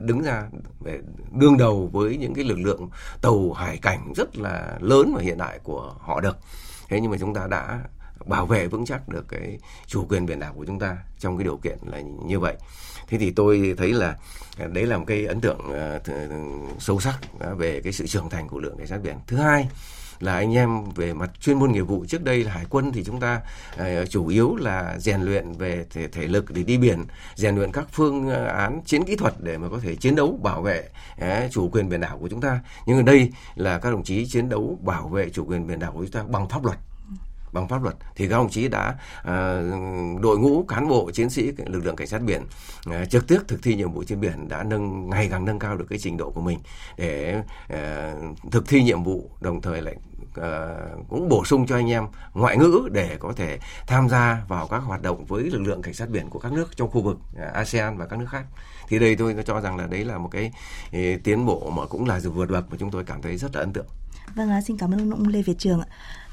[0.00, 0.44] đứng ra
[0.84, 0.98] để
[1.32, 2.88] đương đầu với những cái lực lượng
[3.22, 6.38] tàu hải cảnh rất là lớn và hiện đại của họ được.
[6.88, 7.80] Thế nhưng mà chúng ta đã
[8.26, 11.44] bảo vệ vững chắc được cái chủ quyền biển đảo của chúng ta trong cái
[11.44, 12.56] điều kiện là như vậy
[13.10, 14.16] thế thì tôi thấy là
[14.58, 16.00] à, đấy là một cái ấn tượng à,
[16.78, 19.16] sâu sắc à, về cái sự trưởng thành của lượng cảnh sát biển.
[19.26, 19.68] Thứ hai
[20.20, 23.04] là anh em về mặt chuyên môn nghiệp vụ trước đây là hải quân thì
[23.04, 23.40] chúng ta
[23.74, 27.72] uh, chủ yếu là rèn luyện về thể, thể lực để đi biển rèn luyện
[27.72, 30.88] các phương án chiến kỹ thuật để mà có thể chiến đấu bảo vệ
[31.20, 32.60] uh, chủ quyền biển đảo của chúng ta.
[32.86, 35.92] Nhưng ở đây là các đồng chí chiến đấu bảo vệ chủ quyền biển đảo
[35.92, 36.78] của chúng ta bằng pháp luật
[37.52, 41.52] bằng pháp luật thì các ông chí đã uh, đội ngũ cán bộ chiến sĩ
[41.66, 42.42] lực lượng cảnh sát biển
[42.90, 45.76] uh, trực tiếp thực thi nhiệm vụ trên biển đã nâng ngày càng nâng cao
[45.76, 46.58] được cái trình độ của mình
[46.96, 49.96] để uh, thực thi nhiệm vụ đồng thời lại
[50.38, 54.66] uh, cũng bổ sung cho anh em ngoại ngữ để có thể tham gia vào
[54.66, 57.18] các hoạt động với lực lượng cảnh sát biển của các nước trong khu vực
[57.32, 58.44] uh, ASEAN và các nước khác
[58.88, 60.52] thì đây tôi cho rằng là đấy là một cái
[60.86, 63.60] uh, tiến bộ mà cũng là vượt bậc mà chúng tôi cảm thấy rất là
[63.60, 63.86] ấn tượng.
[64.34, 65.80] Vâng, xin cảm ơn ông Lê Việt Trường.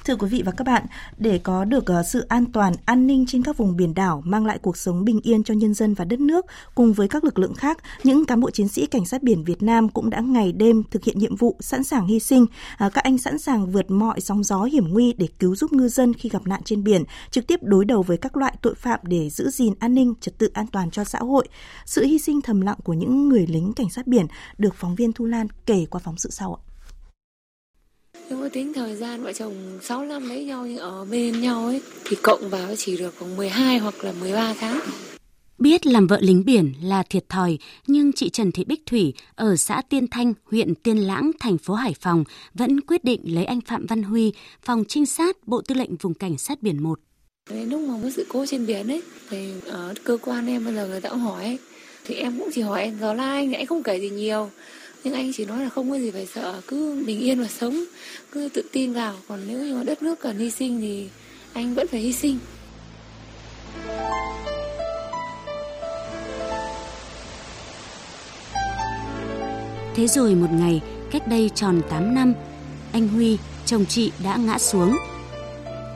[0.08, 0.86] Thưa quý vị và các bạn,
[1.18, 4.46] để có được ờ, sự an toàn, an ninh trên các vùng biển đảo, mang
[4.46, 7.40] lại cuộc sống bình yên cho nhân dân và đất nước, cùng với các lực
[7.40, 10.52] lượng khác, những cán bộ chiến sĩ cảnh sát biển Việt Nam cũng đã ngày
[10.52, 12.46] đêm thực hiện nhiệm vụ, sẵn sàng hy sinh.
[12.78, 15.88] À, các anh sẵn sàng vượt mọi sóng gió hiểm nguy để cứu giúp ngư
[15.88, 19.00] dân khi gặp nạn trên biển, trực tiếp đối đầu với các loại tội phạm
[19.04, 21.48] để giữ gìn an ninh, trật tự an toàn cho xã hội.
[21.86, 24.26] Sự hy sinh thầm lặng của những người lính cảnh sát biển
[24.58, 26.67] được phóng viên Thu Lan kể qua phóng sự sau ạ.
[28.30, 31.66] Nếu mà tính thời gian vợ chồng 6 năm lấy nhau nhưng ở bên nhau
[31.66, 34.80] ấy thì cộng vào chỉ được khoảng 12 hoặc là 13 tháng.
[35.60, 39.56] Biết làm vợ lính biển là thiệt thòi, nhưng chị Trần Thị Bích Thủy ở
[39.56, 43.62] xã Tiên Thanh, huyện Tiên Lãng, thành phố Hải Phòng vẫn quyết định lấy anh
[43.62, 47.00] Phạm Văn Huy, phòng trinh sát Bộ Tư lệnh Vùng Cảnh sát Biển 1.
[47.50, 50.88] Lúc mà có sự cố trên biển ấy, thì ở cơ quan em bây giờ
[50.88, 51.58] người ta cũng hỏi ấy,
[52.06, 54.50] thì em cũng chỉ hỏi anh gió la anh, anh không kể gì nhiều
[55.04, 57.84] nhưng anh chỉ nói là không có gì phải sợ cứ bình yên và sống
[58.32, 61.10] cứ tự tin vào còn nếu như mà đất nước cần hy sinh thì
[61.54, 62.40] anh vẫn phải hy sinh
[69.98, 70.82] Thế rồi một ngày,
[71.12, 72.34] cách đây tròn 8 năm,
[72.92, 74.98] anh Huy, chồng chị đã ngã xuống.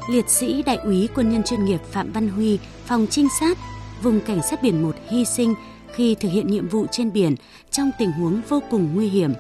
[0.10, 3.58] Liệt sĩ đại úy quân nhân chuyên nghiệp Phạm Văn Huy, phòng trinh sát,
[4.04, 5.56] vùng cảnh sát biển 1 hy sinh
[5.94, 7.36] khi thực hiện nhiệm vụ trên biển
[7.72, 9.34] trong tình huống vô cùng nguy hiểm.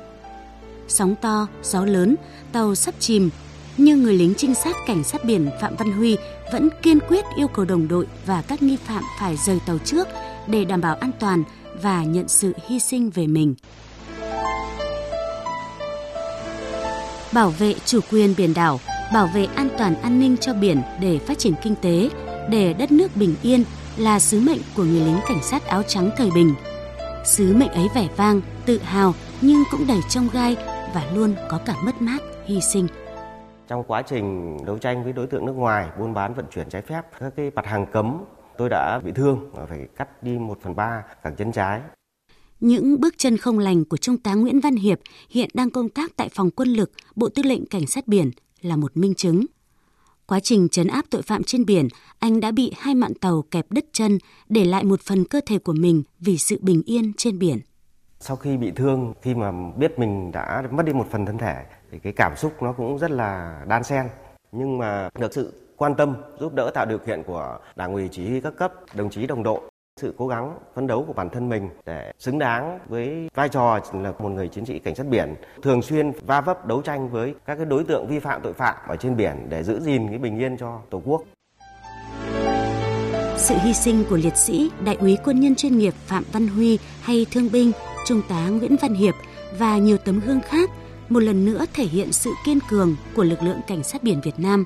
[0.87, 2.15] Sóng to, gió lớn,
[2.51, 3.29] tàu sắp chìm,
[3.77, 6.17] nhưng người lính trinh sát cảnh sát biển Phạm Văn Huy
[6.51, 10.07] vẫn kiên quyết yêu cầu đồng đội và các nghi phạm phải rời tàu trước
[10.47, 11.43] để đảm bảo an toàn
[11.81, 13.55] và nhận sự hy sinh về mình.
[17.33, 18.79] Bảo vệ chủ quyền biển đảo,
[19.13, 22.09] bảo vệ an toàn an ninh cho biển để phát triển kinh tế,
[22.49, 23.63] để đất nước bình yên
[23.97, 26.53] là sứ mệnh của người lính cảnh sát áo trắng thời bình.
[27.25, 30.55] Sứ mệnh ấy vẻ vang, tự hào nhưng cũng đầy trông gai
[30.93, 32.87] và luôn có cả mất mát, hy sinh.
[33.67, 36.81] Trong quá trình đấu tranh với đối tượng nước ngoài buôn bán vận chuyển trái
[36.81, 38.17] phép các cái mặt hàng cấm,
[38.57, 41.81] tôi đã bị thương và phải cắt đi 1 phần 3 cẳng chân trái.
[42.59, 44.99] Những bước chân không lành của Trung tá Nguyễn Văn Hiệp
[45.29, 48.75] hiện đang công tác tại phòng quân lực Bộ Tư lệnh Cảnh sát biển là
[48.75, 49.45] một minh chứng.
[50.31, 51.87] Quá trình chấn áp tội phạm trên biển,
[52.19, 54.17] anh đã bị hai mạn tàu kẹp đứt chân,
[54.49, 57.57] để lại một phần cơ thể của mình vì sự bình yên trên biển.
[58.19, 61.55] Sau khi bị thương, khi mà biết mình đã mất đi một phần thân thể,
[61.91, 64.05] thì cái cảm xúc nó cũng rất là đan xen.
[64.51, 68.29] Nhưng mà được sự quan tâm, giúp đỡ tạo điều kiện của Đảng ủy chỉ
[68.29, 69.61] huy các cấp, đồng chí đồng đội
[70.01, 73.79] sự cố gắng phấn đấu của bản thân mình để xứng đáng với vai trò
[73.93, 77.35] là một người chiến sĩ cảnh sát biển thường xuyên va vấp đấu tranh với
[77.45, 80.17] các cái đối tượng vi phạm tội phạm ở trên biển để giữ gìn cái
[80.17, 81.23] bình yên cho tổ quốc.
[83.37, 86.79] Sự hy sinh của liệt sĩ, đại úy quân nhân chuyên nghiệp Phạm Văn Huy
[87.01, 87.71] hay thương binh,
[88.07, 89.15] trung tá Nguyễn Văn Hiệp
[89.59, 90.69] và nhiều tấm gương khác
[91.09, 94.39] một lần nữa thể hiện sự kiên cường của lực lượng cảnh sát biển Việt
[94.39, 94.65] Nam.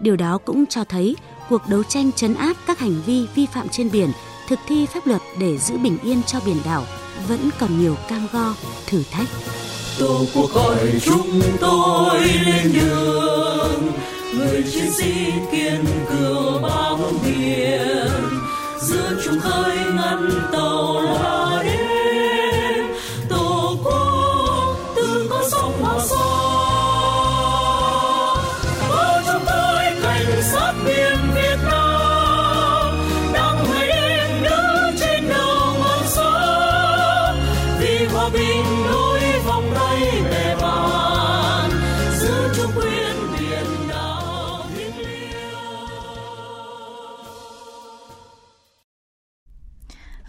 [0.00, 1.16] Điều đó cũng cho thấy
[1.48, 4.10] cuộc đấu tranh chấn áp các hành vi vi phạm trên biển
[4.48, 6.84] thực thi pháp luật để giữ bình yên cho biển đảo
[7.28, 8.54] vẫn còn nhiều cam go,
[8.86, 9.28] thử thách.
[9.98, 13.92] Tổ quốc gọi chúng tôi lên đường,
[14.34, 15.14] người chiến sĩ
[15.52, 18.08] kiên cường bao biển,
[18.80, 21.65] giữa chúng khơi ngăn tàu la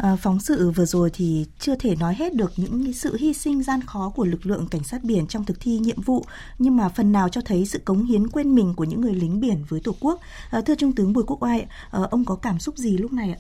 [0.08, 3.64] À, phóng sự vừa rồi thì chưa thể nói hết được những sự hy sinh
[3.64, 6.26] gian khó của lực lượng cảnh sát biển trong thực thi nhiệm vụ,
[6.60, 9.40] nhưng mà phần nào cho thấy sự cống hiến quên mình của những người lính
[9.40, 10.20] biển với Tổ quốc.
[10.50, 13.32] À, thưa Trung tướng Bùi Quốc Oai, à, ông có cảm xúc gì lúc này
[13.32, 13.40] ạ?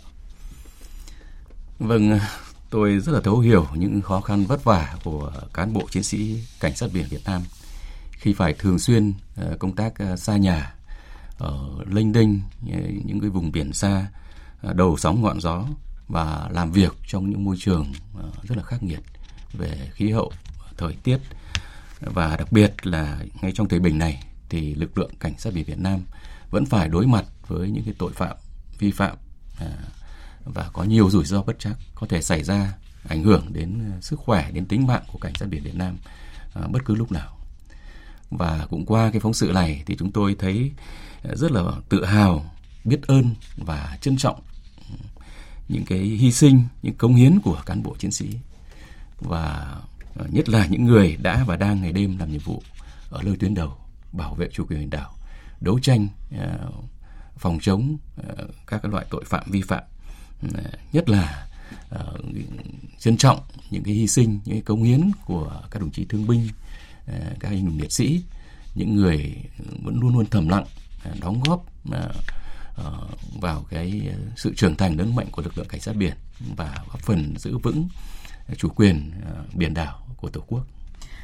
[1.79, 2.19] Vâng,
[2.69, 6.43] tôi rất là thấu hiểu những khó khăn vất vả của cán bộ chiến sĩ
[6.59, 7.41] cảnh sát biển Việt Nam
[8.11, 10.73] khi phải thường xuyên à, công tác à, xa nhà
[11.37, 12.29] ở lênh đênh
[12.71, 14.07] à, những cái vùng biển xa
[14.73, 15.65] đầu sóng ngọn gió
[16.07, 18.99] và làm việc trong những môi trường ờ, rất là khắc nghiệt
[19.53, 20.31] về khí hậu,
[20.77, 21.17] thời tiết.
[21.99, 25.65] Và đặc biệt là ngay trong thời bình này thì lực lượng cảnh sát biển
[25.65, 26.01] Việt Nam
[26.51, 28.37] vẫn phải đối mặt với những cái tội phạm
[28.79, 29.17] vi phạm
[29.59, 29.71] ờ,
[30.45, 32.73] và có nhiều rủi ro bất chắc có thể xảy ra
[33.07, 35.97] ảnh hưởng đến ờ, sức khỏe đến tính mạng của cảnh sát biển Việt Nam
[36.71, 37.37] bất cứ lúc nào.
[38.29, 40.71] Và cũng qua cái phóng sự này thì chúng tôi thấy
[41.23, 42.51] rất là tự hào
[42.83, 44.39] biết ơn và trân trọng
[45.69, 48.29] những cái hy sinh, những cống hiến của cán bộ chiến sĩ.
[49.19, 49.75] Và
[50.15, 52.61] ờ, nhất là những người đã và đang ngày đêm làm nhiệm vụ
[53.09, 53.77] ở nơi tuyến đầu
[54.11, 55.15] bảo vệ chủ quyền biển đảo,
[55.61, 56.71] đấu tranh ờ,
[57.37, 59.83] phòng chống ờ, các cái loại tội phạm vi phạm
[60.41, 60.49] ừ,
[60.93, 61.47] nhất là
[62.99, 66.27] trân trọng những cái hy sinh, những cái cống hiến của các đồng chí thương
[66.27, 66.47] binh
[67.39, 68.23] các anh hùng liệt sĩ,
[68.75, 69.35] những người
[69.83, 70.65] vẫn luôn luôn thầm lặng
[71.19, 71.65] đóng góp
[73.41, 76.13] vào cái sự trưởng thành lớn mạnh của lực lượng cảnh sát biển
[76.57, 77.87] và góp phần giữ vững
[78.57, 80.63] chủ quyền ờ, biển đảo của tổ quốc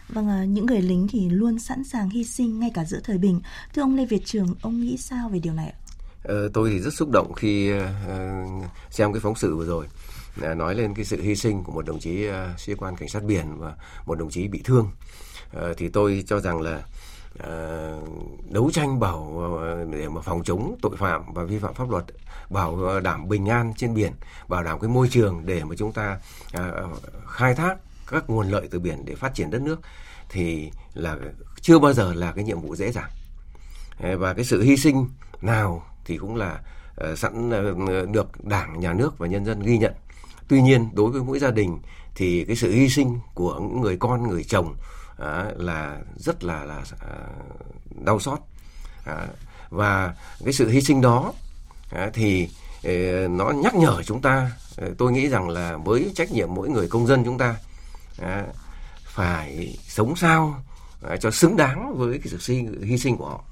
[0.09, 3.17] Vâng, à, những người lính thì luôn sẵn sàng hy sinh ngay cả giữa thời
[3.17, 3.41] bình.
[3.73, 5.77] Thưa ông Lê Việt Trường, ông nghĩ sao về điều này ạ?
[6.23, 8.45] Ờ, tôi thì rất xúc động khi ờ,
[8.89, 9.87] xem cái phóng sự vừa rồi
[10.41, 13.09] ờ, nói lên cái sự hy sinh của một đồng chí ờ, sĩ quan cảnh
[13.09, 14.87] sát biển và một đồng chí bị thương
[15.53, 16.81] Ờ, thì tôi cho rằng là ờ,
[17.39, 17.99] Ờ,
[18.49, 22.05] đấu tranh bảo ờ, để mà phòng chống tội phạm và vi phạm pháp luật,
[22.49, 24.13] bảo ờ, đảm bình an trên biển,
[24.47, 26.19] bảo đảm cái môi trường để mà chúng ta
[27.27, 27.75] khai thác
[28.07, 29.79] các nguồn lợi từ biển để phát triển đất nước
[30.29, 31.17] thì là
[31.61, 33.09] chưa bao giờ là cái nhiệm vụ dễ dàng.
[33.99, 35.09] Và cái sự hy sinh
[35.41, 36.59] nào thì cũng là
[37.15, 37.49] sẵn
[38.11, 39.93] được đảng, nhà nước và nhân dân ghi nhận.
[40.47, 41.79] Tuy nhiên, đối với mỗi gia đình
[42.15, 44.75] thì cái sự hy sinh của những người con, người chồng
[45.17, 47.15] à, là rất là là à,
[48.05, 48.39] đau xót.
[49.05, 49.27] À,
[49.69, 51.33] và cái sự hy sinh đó
[51.89, 52.49] à, thì
[52.83, 56.69] à, nó nhắc nhở chúng ta à, tôi nghĩ rằng là với trách nhiệm mỗi
[56.69, 57.55] người công dân chúng ta
[58.21, 58.45] à,
[59.03, 60.63] phải sống sao
[61.09, 63.43] à, cho xứng đáng với cái sự hy, sinh của họ.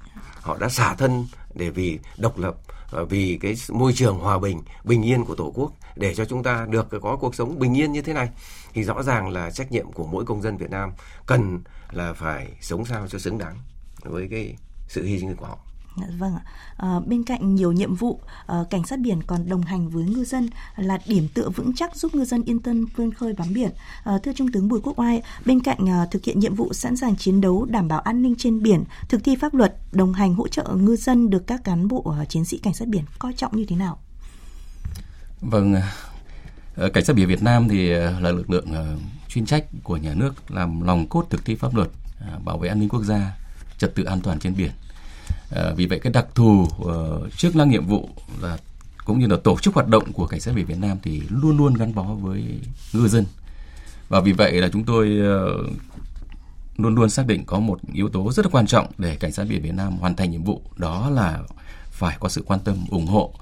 [0.41, 2.55] Họ đã xả thân để vì độc lập
[2.91, 6.43] và vì cái môi trường hòa bình bình yên của tổ quốc để cho chúng
[6.43, 8.29] ta được có cuộc sống bình yên như thế này
[8.73, 10.91] thì rõ ràng là trách nhiệm của mỗi công dân Việt Nam
[11.25, 13.57] cần là phải sống sao cho xứng đáng
[14.03, 14.55] với cái
[14.87, 15.57] sự hy sinh của họ.
[15.97, 16.41] Dạ, vâng ạ.
[16.77, 20.23] À, bên cạnh nhiều nhiệm vụ, à, cảnh sát biển còn đồng hành với ngư
[20.23, 23.71] dân là điểm tựa vững chắc giúp ngư dân yên tâm vươn khơi bám biển.
[24.03, 26.95] À, thưa Trung tướng Bùi Quốc Oai, bên cạnh à, thực hiện nhiệm vụ sẵn
[26.95, 30.33] sàng chiến đấu đảm bảo an ninh trên biển, thực thi pháp luật, đồng hành
[30.33, 33.33] hỗ trợ ngư dân được các cán bộ à, chiến sĩ cảnh sát biển coi
[33.33, 33.99] trọng như thế nào?
[35.41, 35.75] Vâng,
[36.75, 39.97] ờ, cảnh sát biển Việt Nam thì ờ, là lực lượng ờ, chuyên trách của
[39.97, 43.03] nhà nước làm lòng cốt thực thi pháp luật, à, bảo vệ an ninh quốc
[43.03, 43.37] gia,
[43.77, 44.71] trật tự an toàn trên biển.
[45.75, 46.67] Vì vậy cái đặc thù
[47.37, 48.09] chức năng nhiệm vụ
[48.41, 48.57] là
[49.05, 51.57] cũng như là tổ chức hoạt động của cảnh sát biển Việt Nam thì luôn
[51.57, 52.59] luôn gắn bó với
[52.93, 53.25] ngư dân.
[54.09, 55.07] Và vì vậy là chúng tôi
[56.77, 59.47] luôn luôn xác định có một yếu tố rất là quan trọng để cảnh sát
[59.49, 61.39] biển Việt Nam hoàn thành nhiệm vụ đó là
[61.91, 63.33] phải có sự quan tâm ủng hộ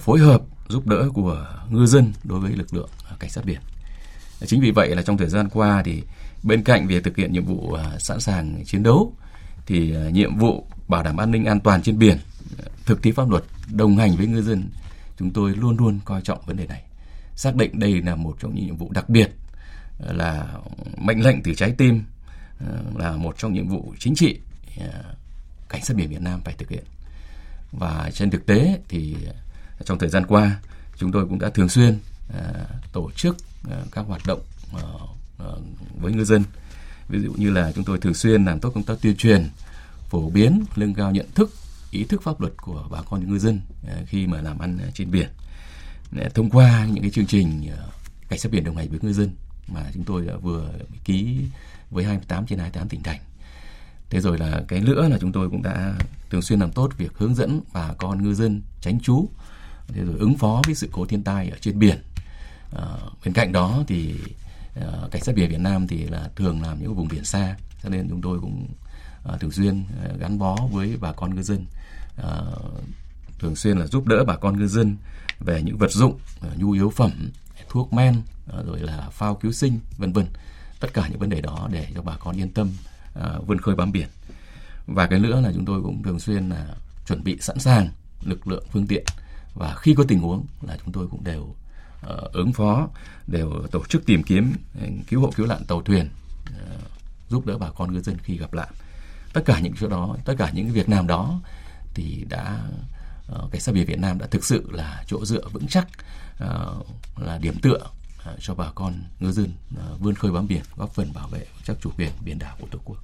[0.00, 3.60] phối hợp giúp đỡ của ngư dân đối với lực lượng à, cảnh sát biển
[4.40, 6.02] à, chính vì vậy là trong thời gian qua thì
[6.42, 9.12] bên cạnh việc thực hiện nhiệm vụ à, sẵn sàng chiến đấu
[9.66, 12.18] thì nhiệm vụ bảo đảm an ninh an toàn trên biển,
[12.86, 14.68] thực thi pháp luật, đồng hành với ngư dân,
[15.18, 16.82] chúng tôi luôn luôn coi trọng vấn đề này.
[17.36, 19.30] Xác định đây là một trong những nhiệm vụ đặc biệt
[19.98, 20.48] là
[20.96, 22.04] mệnh lệnh từ trái tim
[22.96, 24.40] là một trong nhiệm vụ chính trị
[25.68, 26.84] cảnh sát biển Việt Nam phải thực hiện.
[27.72, 29.16] Và trên thực tế thì
[29.84, 30.60] trong thời gian qua
[30.96, 31.98] chúng tôi cũng đã thường xuyên
[32.34, 33.36] à, tổ chức
[33.70, 34.40] à, các hoạt động
[34.72, 34.98] ờ,
[35.38, 35.58] ờ,
[36.00, 36.44] với ngư dân.
[37.08, 39.48] Ví dụ như là chúng tôi thường xuyên làm tốt công tác tuyên truyền
[40.08, 41.50] phổ biến nâng cao nhận thức
[41.90, 45.10] ý thức pháp luật của bà con ngư dân à, khi mà làm ăn trên
[45.10, 45.28] biển
[46.34, 47.70] thông qua những cái chương trình
[48.28, 49.30] cảnh sát biển đồng hành với ngư dân
[49.68, 50.70] mà chúng tôi vừa
[51.04, 51.40] ký
[51.90, 53.20] với 28 trên 28 tỉnh thành.
[54.10, 55.94] Thế rồi là cái nữa là chúng tôi cũng đã
[56.30, 59.28] thường xuyên làm tốt việc hướng dẫn bà con ngư dân tránh trú,
[59.94, 62.02] thế rồi ứng phó với sự cố thiên tai ở trên biển.
[62.76, 62.86] À,
[63.24, 64.14] bên cạnh đó thì
[64.76, 67.88] à, cảnh sát biển Việt Nam thì là thường làm những vùng biển xa, cho
[67.88, 68.68] nên chúng tôi cũng
[69.24, 71.66] À, thường xuyên à, gắn bó với bà con ngư dân.
[72.16, 72.40] À,
[73.38, 74.96] thường xuyên là giúp đỡ bà con ngư dân
[75.40, 76.18] về những vật dụng
[76.56, 77.30] nhu yếu phẩm
[77.68, 78.22] thuốc men
[78.66, 80.26] rồi là phao cứu sinh vân vân.
[80.80, 82.70] Tất cả những vấn đề đó để cho bà con yên tâm
[83.46, 84.08] vươn khơi bám biển.
[84.86, 86.66] Và cái nữa là chúng tôi cũng thường xuyên là
[87.06, 87.88] chuẩn bị sẵn sàng
[88.22, 89.04] lực lượng phương tiện
[89.54, 92.88] và khi có tình huống là chúng tôi cũng đều uh, ứng phó
[93.26, 96.08] đều tổ chức tìm kiếm ừ, cứu hộ cứu nạn tàu thuyền
[96.50, 96.82] uh,
[97.28, 98.68] giúp đỡ bà con ngư dân khi gặp nạn.
[99.32, 101.40] Tất cả những chỗ đó tất cả những việc làm đó
[101.94, 102.60] thì đã
[103.32, 105.88] uh, cảnh sát biển Việt Nam đã thực sự là chỗ dựa vững chắc
[106.44, 106.86] uh,
[107.16, 107.80] là điểm tựa
[108.40, 111.76] cho bà con ngư dân à, vươn khơi bám biển góp phần bảo vệ chắc
[111.82, 112.96] chủ quyền biển đảo của tổ quốc.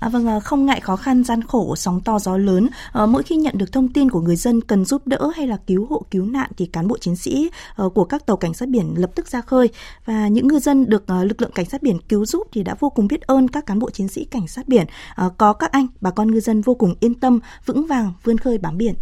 [0.00, 3.22] À, vâng, à, không ngại khó khăn gian khổ, sóng to gió lớn, à, mỗi
[3.22, 6.02] khi nhận được thông tin của người dân cần giúp đỡ hay là cứu hộ
[6.10, 9.10] cứu nạn thì cán bộ chiến sĩ à, của các tàu cảnh sát biển lập
[9.14, 9.68] tức ra khơi
[10.04, 12.74] và những ngư dân được à, lực lượng cảnh sát biển cứu giúp thì đã
[12.80, 14.86] vô cùng biết ơn các cán bộ chiến sĩ cảnh sát biển.
[15.14, 18.38] À, có các anh, bà con ngư dân vô cùng yên tâm, vững vàng vươn
[18.38, 18.94] khơi bám biển.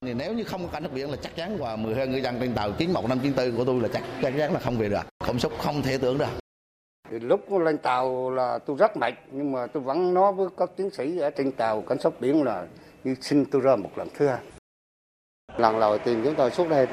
[0.00, 2.36] Thì nếu như không có cảnh sát biển là chắc chắn và 12 ngư dân
[2.40, 5.02] trên tàu 91594 của tôi là chắc chắc chắn là không về được.
[5.26, 6.28] Cảm xúc không thể tưởng được.
[7.10, 10.70] Thì lúc lên tàu là tôi rất mệt, nhưng mà tôi vẫn nói với các
[10.76, 12.66] chiến sĩ ở trên tàu, cảnh sát biển là
[13.04, 14.38] như xin tôi ra một lần thứ hai.
[15.56, 16.86] Lần đầu tiên chúng tôi suốt đây,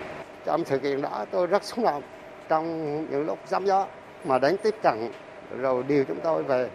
[0.45, 2.03] trong sự kiện đó tôi rất xúc động
[2.49, 2.65] trong
[3.09, 3.87] những lúc giám gió,
[4.25, 5.11] mà đánh tiếp cận,
[5.57, 6.69] rồi điều chúng tôi về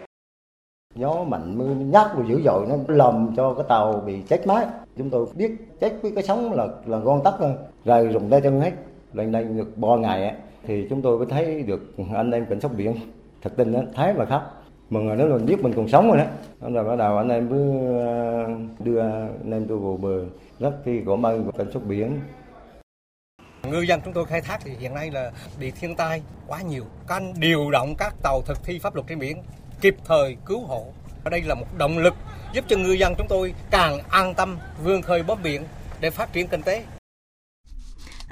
[0.95, 4.65] gió mạnh mưa nhát và dữ dội nó làm cho cái tàu bị chết máy.
[4.97, 7.53] Chúng tôi biết chết với cái sóng là là gon tắc thôi
[7.85, 8.71] rồi rụng tay chân hết.
[9.13, 10.33] Lên đây được ba ngày ấy,
[10.63, 12.95] thì chúng tôi mới thấy được anh em cảnh sát biển
[13.41, 16.17] thật tình đó, thấy mà khóc mừng rồi nếu là biết mình còn sống rồi
[16.17, 16.23] đó.
[16.69, 17.59] Rồi bắt đầu anh em mới
[17.99, 18.47] ờ,
[18.79, 20.25] đưa anh em tôi vào bờ
[20.59, 22.19] rất khi cảm ơn cảnh sát biển.
[23.71, 26.83] Ngư dân chúng tôi khai thác thì hiện nay là bị thiên tai quá nhiều
[27.07, 29.37] can điều động các tàu thực thi pháp luật trên biển
[29.81, 30.85] kịp thời cứu hộ.
[31.31, 32.13] Đây là một động lực
[32.53, 35.63] giúp cho ngư dân chúng tôi càng an tâm, vươn khơi bám biển
[35.99, 36.83] để phát triển kinh tế.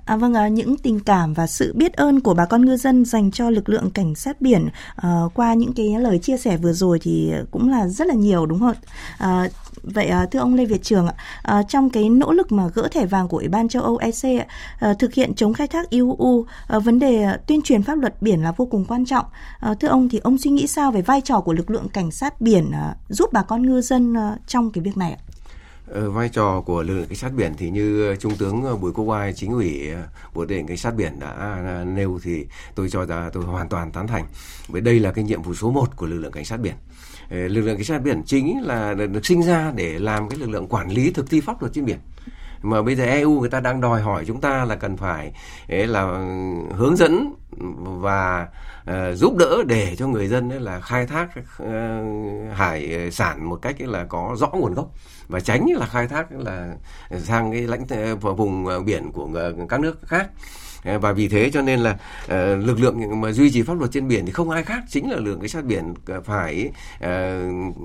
[0.10, 3.06] À, vâng, à, những tình cảm và sự biết ơn của bà con ngư dân
[3.06, 6.74] dành cho lực lượng cảnh sát biển à, qua những cái lời chia sẻ vừa
[6.74, 8.76] rồi thì cũng là rất là nhiều đúng không?
[9.18, 9.50] À,
[9.84, 12.88] vậy à, thưa ông Lê Việt Trường ạ, à, trong cái nỗ lực mà gỡ
[12.92, 14.48] thẻ vàng của Ủy ban châu Âu EC
[14.80, 18.44] à, thực hiện chống khai thác IUU, à, vấn đề tuyên truyền pháp luật biển
[18.44, 19.26] là vô cùng quan trọng.
[19.60, 22.12] À, thưa ông thì ông suy nghĩ sao về vai trò của lực lượng cảnh
[22.12, 25.29] sát biển à, giúp bà con ngư dân à, trong cái việc này ạ?
[25.90, 28.76] Ờ, vai trò của lực lượng cảnh sát biển thì như ờ, trung tướng ờ,
[28.76, 29.92] Bùi Quốc Oai, chính ủy
[30.34, 33.70] bộ tư lệnh cảnh sát biển đã à, nêu thì tôi cho rằng tôi hoàn
[33.70, 34.26] toàn tán thành.
[34.70, 36.74] Bởi đây là cái nhiệm vụ số 1 của lực lượng cảnh sát biển.
[37.30, 40.68] Lực lượng cảnh sát biển chính là được sinh ra để làm cái lực lượng
[40.68, 41.98] quản lý thực thi pháp luật trên biển
[42.62, 45.34] mà bây giờ EU người ta đang đòi hỏi chúng ta là cần phải
[45.68, 46.20] là ừ,
[46.76, 47.34] hướng dẫn
[48.02, 48.48] và
[48.90, 51.68] uh, giúp đỡ để cho người dân ấy là khai thác uh,
[52.54, 54.92] hải ờ, sản một cách là có rõ nguồn gốc
[55.28, 56.76] và tránh là khai thác là
[57.18, 57.86] sang cái lãnh
[58.20, 59.30] vùng biển của
[59.70, 60.30] các nước khác.
[60.84, 61.92] Và vì thế cho nên là
[62.26, 62.30] uh,
[62.66, 65.16] lực lượng mà duy trì pháp luật trên biển thì không ai khác chính là
[65.16, 65.94] lực lượng cảnh sát biển
[66.24, 67.76] phải uh,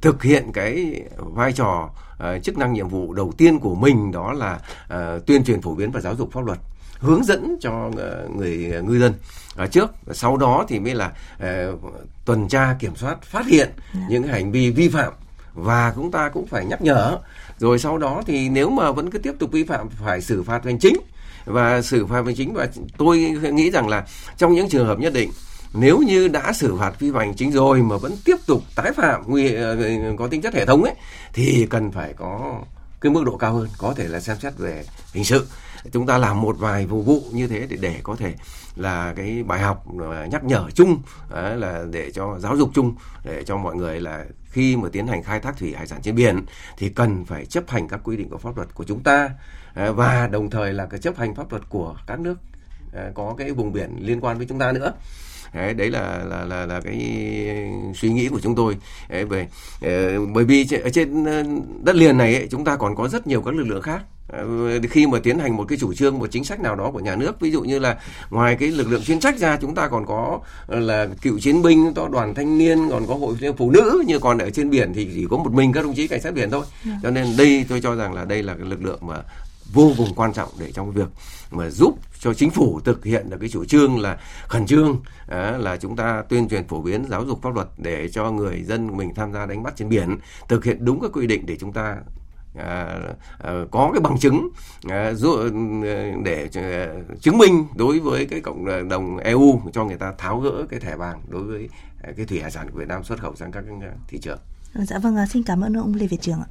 [0.00, 4.32] thực hiện cái vai trò uh, chức năng nhiệm vụ đầu tiên của mình đó
[4.32, 4.60] là
[4.94, 6.58] uh, tuyên truyền phổ biến và giáo dục pháp luật
[7.02, 9.14] hướng dẫn cho uh, người ngư dân
[9.56, 11.80] ở trước sau đó thì mới là uh,
[12.24, 13.94] tuần tra kiểm soát phát hiện yeah.
[13.94, 14.00] Dạ.
[14.08, 15.12] những hành vi vi phạm
[15.54, 17.18] và chúng ta cũng phải nhắc nhở
[17.58, 20.64] rồi sau đó thì nếu mà vẫn cứ tiếp tục vi phạm phải xử phạt
[20.64, 20.96] hành chính
[21.44, 23.18] và xử phạt hành chính và tôi
[23.52, 25.30] nghĩ rằng là trong những trường hợp nhất định
[25.74, 28.92] nếu như đã xử phạt vi phạm hành chính rồi mà vẫn tiếp tục tái
[28.92, 29.76] phạm nguy ờ,
[30.18, 30.94] có tính chất hệ thống ấy
[31.32, 32.60] thì cần phải có
[33.00, 35.46] cái mức độ cao hơn có thể là xem xét về hình sự
[35.92, 38.34] chúng ta làm một vài vụ vụ như thế để để có thể
[38.76, 41.02] là cái bài học à, nhắc nhở chung
[41.34, 45.06] à, là để cho giáo dục chung để cho mọi người là khi mà tiến
[45.06, 46.44] hành khai thác thủy hải sản trên biển
[46.78, 49.30] thì cần phải chấp hành các quy định của pháp luật của chúng ta
[49.74, 52.38] à, và đồng thời là cái chấp hành pháp luật của các nước
[53.14, 54.92] có cái vùng biển liên quan với chúng ta nữa.
[55.54, 56.96] Đấy, đấy là là là là cái
[57.94, 58.76] suy nghĩ của chúng tôi.
[59.08, 59.48] Đấy, về
[59.80, 61.42] ờ, bởi vì ở trên ờ,
[61.82, 64.02] đất liền này ấy, chúng ta còn có rất nhiều các lực lượng khác
[64.90, 67.16] khi mà tiến hành một cái chủ trương một chính sách nào đó của nhà
[67.16, 67.96] nước ví dụ như là
[68.30, 71.62] ngoài cái lực lượng chuyên trách ra chúng ta còn có ờ, là cựu chiến
[71.62, 74.92] binh có đoàn thanh niên còn có hội phụ nữ như còn ở trên biển
[74.94, 76.64] thì chỉ có một mình các đồng chí cảnh sát biển thôi.
[76.84, 76.92] Dạ.
[77.02, 79.16] cho nên đây tôi cho rằng là đây là cái lực lượng mà
[79.72, 81.08] vô cùng quan trọng để trong việc
[81.50, 84.18] mà giúp cho chính phủ thực hiện được cái chủ trương là
[84.48, 88.08] khẩn trương à, là chúng ta tuyên truyền phổ biến giáo dục pháp luật để
[88.08, 90.18] cho người dân mình tham gia đánh bắt trên biển
[90.48, 91.96] thực hiện đúng các quy định để chúng ta
[92.58, 92.98] À,
[93.38, 94.48] à, có cái bằng chứng
[94.90, 95.12] à,
[96.24, 96.86] để à,
[97.20, 100.96] chứng minh đối với cái cộng đồng EU cho người ta tháo gỡ cái thẻ
[100.96, 101.68] vàng đối với
[102.16, 103.64] cái thủy hải sản của Việt Nam xuất khẩu sang các
[104.08, 104.38] thị trường.
[104.74, 106.48] Dạ vâng, xin cảm ơn ông Lê Việt Trường ạ.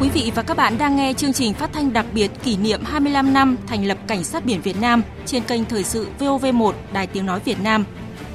[0.00, 2.80] Quý vị và các bạn đang nghe chương trình phát thanh đặc biệt kỷ niệm
[2.84, 7.06] 25 năm thành lập Cảnh sát biển Việt Nam trên kênh Thời sự VOV1 Đài
[7.06, 7.84] Tiếng Nói Việt Nam.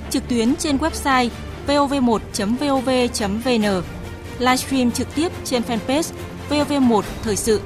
[0.09, 1.29] Trực tuyến trên website
[1.69, 3.65] vov1.vov.vn.
[4.39, 6.11] Livestream trực tiếp trên fanpage
[6.49, 7.61] VOV1 Thời sự.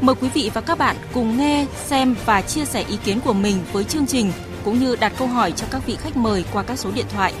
[0.00, 3.32] Mời quý vị và các bạn cùng nghe, xem và chia sẻ ý kiến của
[3.32, 4.32] mình với chương trình
[4.64, 7.34] cũng như đặt câu hỏi cho các vị khách mời qua các số điện thoại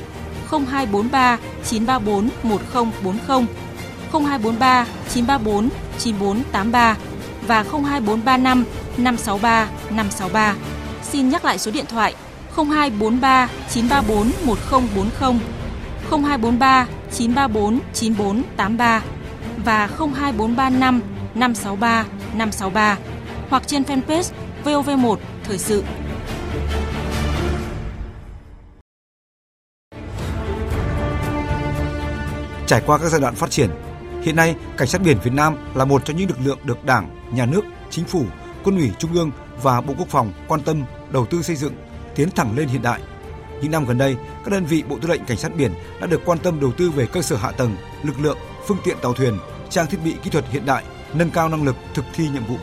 [0.50, 3.14] 0243 934 1040
[4.12, 6.96] 0243 934 9483
[7.46, 8.64] và 02435
[8.96, 10.54] 563 563.
[11.02, 12.14] Xin nhắc lại số điện thoại
[12.56, 15.59] 0243 934 1040
[16.10, 19.02] 0243 934 9483
[19.64, 21.02] và 02435
[21.34, 22.04] 563
[22.34, 22.98] 563
[23.50, 24.32] hoặc trên fanpage
[24.64, 25.84] VOV1 Thời sự.
[32.66, 33.70] Trải qua các giai đoạn phát triển,
[34.22, 37.08] Hiện nay, Cảnh sát biển Việt Nam là một trong những lực lượng được Đảng,
[37.32, 38.24] Nhà nước, Chính phủ,
[38.64, 39.30] Quân ủy Trung ương
[39.62, 40.82] và Bộ Quốc phòng quan tâm
[41.12, 41.72] đầu tư xây dựng,
[42.14, 43.00] tiến thẳng lên hiện đại.
[43.62, 46.20] Những năm gần đây, các đơn vị Bộ Tư lệnh Cảnh sát biển đã được
[46.24, 49.38] quan tâm đầu tư về cơ sở hạ tầng, lực lượng, phương tiện tàu thuyền,
[49.70, 50.84] trang thiết bị kỹ thuật hiện đại,
[51.14, 52.56] nâng cao năng lực thực thi nhiệm vụ.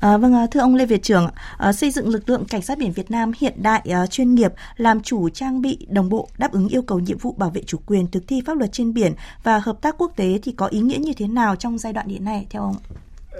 [0.00, 1.28] À, vâng, à, thưa ông Lê Việt Trường,
[1.58, 4.52] à, xây dựng lực lượng cảnh sát biển Việt Nam hiện đại, à, chuyên nghiệp,
[4.76, 7.78] làm chủ trang bị đồng bộ, đáp ứng yêu cầu nhiệm vụ bảo vệ chủ
[7.86, 10.80] quyền, thực thi pháp luật trên biển và hợp tác quốc tế thì có ý
[10.80, 12.76] nghĩa như thế nào trong giai đoạn hiện nay theo ông?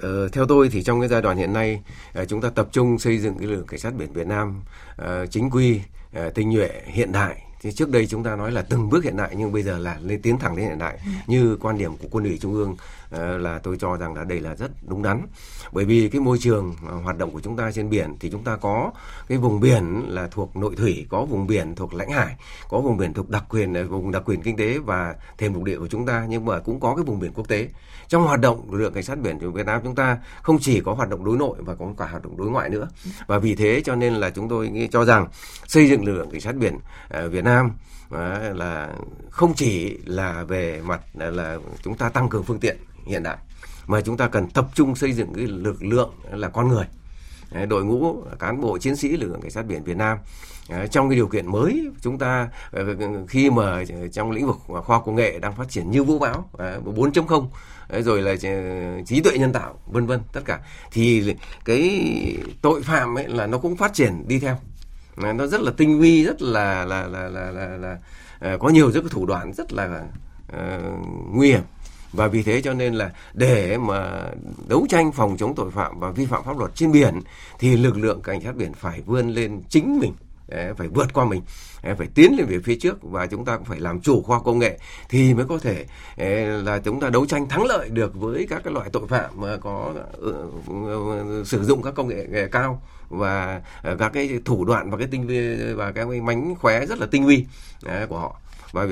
[0.03, 1.81] Ờ, theo tôi thì trong cái giai đoạn hiện nay
[2.23, 4.61] uh, chúng ta tập trung xây dựng cái lực cảnh sát biển Việt Nam
[5.03, 5.81] uh, chính quy,
[6.27, 9.17] uh, tinh nhuệ, hiện đại thì trước đây chúng ta nói là từng bước hiện
[9.17, 11.11] đại nhưng bây giờ là lên tiến thẳng đến hiện đại ừ.
[11.27, 12.77] như quan điểm của quân ủy trung ương
[13.08, 15.27] Ờ, Ờ, là tôi cho rằng là đây là rất đúng đắn.
[15.73, 18.45] Bởi vì cái môi trường ờ, hoạt động của chúng ta trên biển thì chúng
[18.45, 18.91] ta có
[19.29, 22.37] cái vùng biển là thuộc nội thủy, có vùng biển thuộc lãnh hải,
[22.69, 25.65] có vùng biển thuộc đặc quyền ờ, vùng đặc quyền kinh tế và thềm lục
[25.65, 27.69] địa của chúng ta, nhưng mà cũng có cái vùng biển quốc tế.
[28.09, 30.81] Trong hoạt động lực lượng cảnh sát biển của Việt Nam chúng ta không chỉ
[30.81, 32.89] có hoạt động đối nội và có cả hoạt động đối ngoại nữa.
[33.27, 35.27] Và vì thế cho nên là chúng tôi nghĩ cho rằng
[35.67, 36.79] xây dựng lực lượng cảnh sát biển
[37.31, 37.71] Việt Nam
[38.55, 38.89] là
[39.31, 42.77] không chỉ là về mặt là chúng ta tăng cường phương tiện
[43.09, 43.37] hiện đại.
[43.87, 46.85] Mà chúng ta cần tập trung xây dựng cái lực lượng là con người.
[47.67, 50.19] Đội ngũ cán bộ chiến sĩ lực lượng cảnh sát biển Việt Nam.
[50.91, 52.97] Trong cái điều kiện mới chúng ta ờ,
[53.29, 56.51] khi mà trong lĩnh vực khoa công nghệ đang phát triển như vũ bão
[56.85, 57.49] 4.0
[58.03, 60.61] rồi là ờ, trí tuệ nhân tạo vân vân tất cả
[60.93, 61.35] thì
[61.65, 62.07] cái
[62.63, 64.57] tội phạm ấy là nó cũng phát triển đi theo.
[65.17, 67.97] Nó rất là tinh vi rất là là là là là, là,
[68.41, 70.03] là có nhiều rất thủ đoạn rất là
[70.53, 70.59] uh,
[71.33, 71.63] nguy hiểm
[72.13, 74.23] và vì thế cho nên là để mà
[74.69, 77.21] đấu tranh phòng chống tội phạm và vi phạm pháp luật trên biển,
[77.59, 80.13] thì lực lượng cảnh sát biển phải vươn lên chính mình
[80.49, 81.43] phải vượt qua mình
[81.83, 84.59] phải tiến lên về phía trước và chúng ta cũng phải làm chủ khoa công
[84.59, 84.79] nghệ,
[85.09, 85.85] thì mới có thể
[86.63, 89.57] là chúng ta đấu tranh thắng lợi được với các cái loại tội phạm mà
[89.57, 90.35] có ừ,
[90.67, 95.07] ừ, sử dụng các công nghệ cao và ờ, các cái thủ đoạn và cái
[95.11, 97.47] tinh vi, và cái mánh khóe rất là tinh vi
[98.09, 98.41] của họ
[98.73, 98.87] và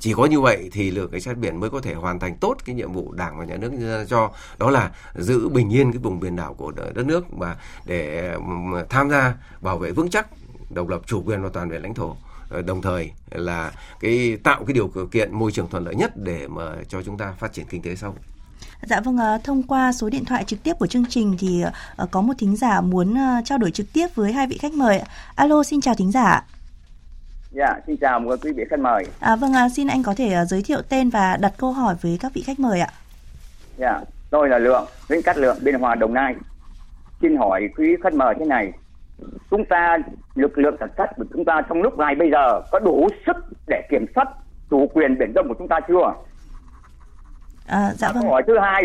[0.00, 2.56] chỉ có như vậy thì lực cảnh sát biển mới có thể hoàn thành tốt
[2.64, 6.20] cái nhiệm vụ đảng và nhà nước cho đó là giữ bình yên cái vùng
[6.20, 7.56] biển đảo của đất nước và
[7.86, 8.34] để
[8.88, 10.26] tham gia bảo vệ vững chắc
[10.74, 12.16] độc lập chủ quyền và toàn vẹn lãnh thổ
[12.50, 16.48] ờ, đồng thời là cái tạo cái điều kiện môi trường thuận lợi nhất để
[16.48, 18.14] mà cho chúng ta phát triển kinh tế sau
[18.82, 21.62] Dạ vâng, ờ, thông qua số điện thoại trực tiếp của chương trình thì
[21.96, 25.02] ờ, có một thính giả muốn trao đổi trực tiếp với hai vị khách mời.
[25.34, 26.44] Alo, xin chào thính giả.
[27.54, 29.04] Dạ, xin chào mọi quý vị khách mời.
[29.20, 31.94] À, vâng, à, xin anh có thể uh, giới thiệu tên và đặt câu hỏi
[32.00, 32.88] với các vị khách mời ạ.
[33.76, 34.00] Dạ,
[34.30, 36.34] tôi là Lượng, Vĩnh Cát Lượng, Biên Hòa, Đồng Nai.
[37.22, 38.72] Xin hỏi quý khách mời thế này,
[39.50, 39.98] chúng ta
[40.34, 43.36] lực lượng cảnh sát của chúng ta trong lúc này bây giờ có đủ sức
[43.68, 44.28] để kiểm soát
[44.70, 46.14] chủ quyền biển đông của chúng ta chưa?
[47.66, 48.22] À, dạ vâng.
[48.22, 48.82] Câu hỏi thứ hai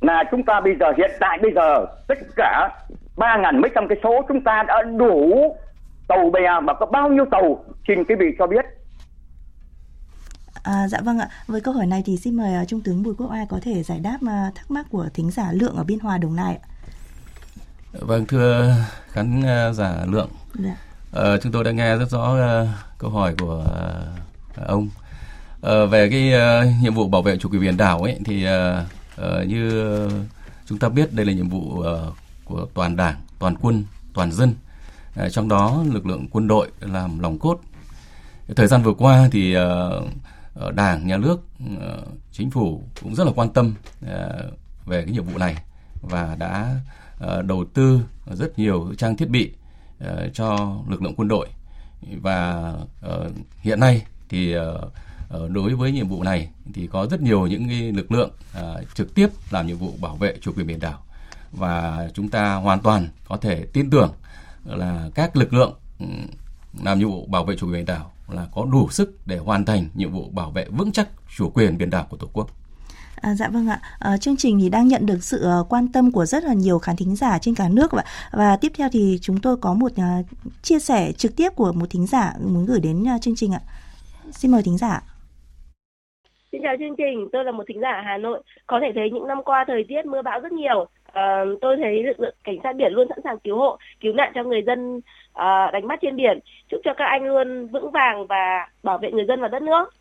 [0.00, 2.70] là chúng ta bây giờ hiện tại bây giờ tất cả
[3.16, 5.56] ba ngàn mấy trăm cái số chúng ta đã đủ
[6.08, 8.64] tàu bè mà có bao nhiêu tàu xin quý vị cho biết
[10.62, 11.28] À, dạ vâng ạ.
[11.46, 13.82] Với câu hỏi này thì xin mời uh, Trung tướng Bùi Quốc Oai có thể
[13.82, 16.68] giải đáp uh, thắc mắc của thính giả Lượng ở Biên Hòa Đồng Nai ạ.
[17.92, 18.74] Vâng thưa
[19.08, 19.42] khán
[19.74, 20.28] giả Lượng.
[20.54, 20.76] Dạ.
[21.34, 23.64] Uh, chúng tôi đã nghe rất rõ uh, câu hỏi của
[24.60, 24.88] uh, ông
[25.66, 28.52] uh, về cái uh, nhiệm vụ bảo vệ chủ quyền biển đảo ấy thì uh,
[29.20, 30.08] uh, như
[30.66, 31.86] chúng ta biết đây là nhiệm vụ uh,
[32.44, 33.84] của toàn đảng, toàn quân,
[34.14, 34.54] toàn dân
[35.16, 37.60] Ờ, trong đó lực lượng quân đội làm lòng cốt.
[38.56, 40.02] Thời gian vừa qua thì ờ,
[40.74, 41.40] Đảng, Nhà nước,
[41.80, 42.02] ờ,
[42.32, 43.74] Chính phủ cũng rất là quan tâm
[44.86, 45.56] về cái nhiệm vụ này
[46.02, 46.76] và đã
[47.42, 49.52] đầu tư rất nhiều trang thiết bị
[50.32, 51.48] cho lực lượng quân đội
[52.22, 52.72] và
[53.60, 54.54] hiện nay thì
[55.48, 58.30] đối với nhiệm vụ này thì có rất nhiều những cái lực lượng
[58.94, 61.02] trực tiếp làm nhiệm vụ bảo vệ chủ quyền biển đảo
[61.52, 64.12] và chúng ta hoàn toàn có thể tin tưởng
[64.64, 66.06] là các lực lượng ừ,
[66.84, 69.64] làm nhiệm vụ bảo vệ chủ quyền biển đảo là có đủ sức để hoàn
[69.64, 72.48] thành nhiệm vụ bảo vệ vững chắc chủ quyền biển đảo của Tổ quốc.
[73.16, 73.80] À, dạ vâng ạ.
[73.98, 76.78] À, chương trình thì đang nhận được sự uh, quan tâm của rất là nhiều
[76.78, 79.92] khán thính giả trên cả nước và và tiếp theo thì chúng tôi có một
[79.92, 80.26] uh,
[80.62, 83.60] chia sẻ trực tiếp của một thính giả muốn gửi đến uh, chương trình ạ.
[84.30, 85.02] Xin mời thính giả.
[86.52, 88.42] Xin chào chương trình, tôi là một thính giả ở Hà Nội.
[88.66, 90.86] Có thể thấy những năm qua thời tiết mưa bão rất nhiều.
[91.14, 94.32] À, tôi thấy lực lượng cảnh sát biển luôn sẵn sàng cứu hộ, cứu nạn
[94.34, 95.00] cho người dân
[95.32, 96.38] à, đánh bắt trên biển.
[96.68, 99.94] Chúc cho các anh luôn vững vàng và bảo vệ người dân và đất nước.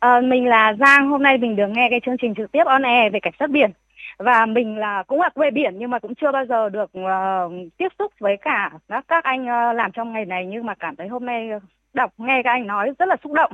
[0.00, 2.82] À, mình là Giang, hôm nay mình được nghe cái chương trình trực tiếp on
[2.82, 3.70] air về cảnh sát biển
[4.18, 7.52] và mình là cũng là quê biển nhưng mà cũng chưa bao giờ được uh,
[7.76, 10.96] tiếp xúc với cả các các anh uh, làm trong ngày này nhưng mà cảm
[10.96, 11.50] thấy hôm nay
[11.94, 13.52] đọc nghe các anh nói rất là xúc động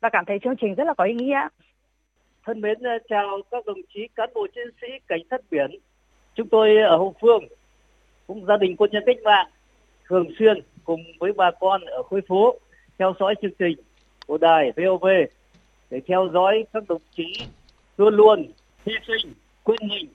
[0.00, 1.48] và cảm thấy chương trình rất là có ý nghĩa.
[2.46, 2.78] Thân mến
[3.08, 5.70] chào các đồng chí cán bộ chiến sĩ cảnh sát biển
[6.34, 7.44] chúng tôi ở hậu phương
[8.26, 9.46] cũng gia đình quân nhân cách mạng
[10.08, 12.54] thường xuyên cùng với bà con ở khối phố
[12.98, 13.78] theo dõi chương trình
[14.26, 15.06] của đài VOV
[15.90, 17.32] để theo dõi các đồng chí
[17.96, 18.52] luôn luôn
[18.86, 20.08] hy sinh, quên mình,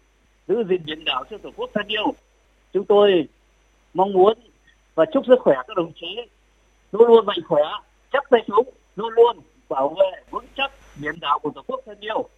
[0.48, 2.14] giữ gìn biển đảo cho tổ quốc thân yêu.
[2.74, 3.28] Chúng tôi
[3.94, 4.38] mong muốn
[4.96, 6.22] và chúc sức khỏe các đồng chí.
[6.92, 7.64] Luôn luôn mạnh khỏe,
[8.14, 9.40] chắc tay súng, luôn luôn
[9.70, 12.30] bảo vệ vững chắc biển đảo của tổ quốc thân yêu.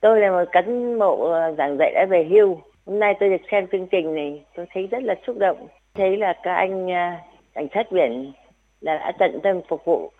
[0.00, 2.60] Tôi là một cán bộ giảng dạy đã về hưu.
[2.88, 5.68] Hôm nay tôi được xem chương trình này, tôi thấy rất là xúc động.
[5.94, 7.20] Thấy là các anh à,
[7.54, 8.32] cảnh sát biển
[8.80, 10.10] là đã tận tâm phục vụ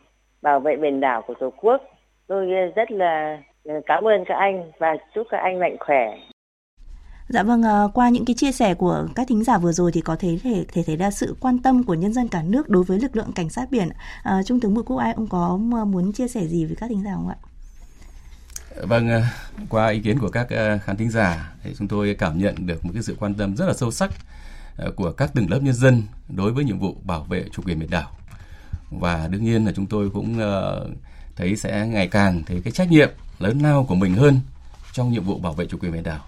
[0.42, 1.82] bảo vệ biển đảo của Tổ quốc.
[2.26, 6.18] Tôi à, rất là à, cảm ơn các anh và chúc các anh mạnh khỏe.
[7.28, 7.62] Dạ vâng,
[7.94, 10.64] qua những cái chia sẻ của các thính giả vừa rồi thì có thể thể
[10.72, 13.32] thể thấy ra sự quan tâm của nhân dân cả nước đối với lực lượng
[13.34, 13.88] cảnh sát biển.
[14.22, 17.02] À, Trung tướng Bùi Quốc Ai ông có muốn chia sẻ gì với các thính
[17.04, 17.36] giả không ạ?
[18.82, 19.22] Vâng, ờ,
[19.68, 22.84] qua ý kiến của các ờ, khán thính giả thì chúng tôi cảm nhận được
[22.84, 24.10] một cái sự quan tâm rất là sâu sắc
[24.76, 27.78] ờ, của các tầng lớp nhân dân đối với nhiệm vụ bảo vệ chủ quyền
[27.78, 28.10] biển đảo.
[28.90, 30.40] Và đương nhiên là chúng tôi cũng
[31.36, 33.08] thấy sẽ ngày càng thấy cái trách nhiệm
[33.38, 34.40] lớn lao của mình hơn
[34.92, 36.24] trong nhiệm vụ bảo vệ chủ quyền biển đảo.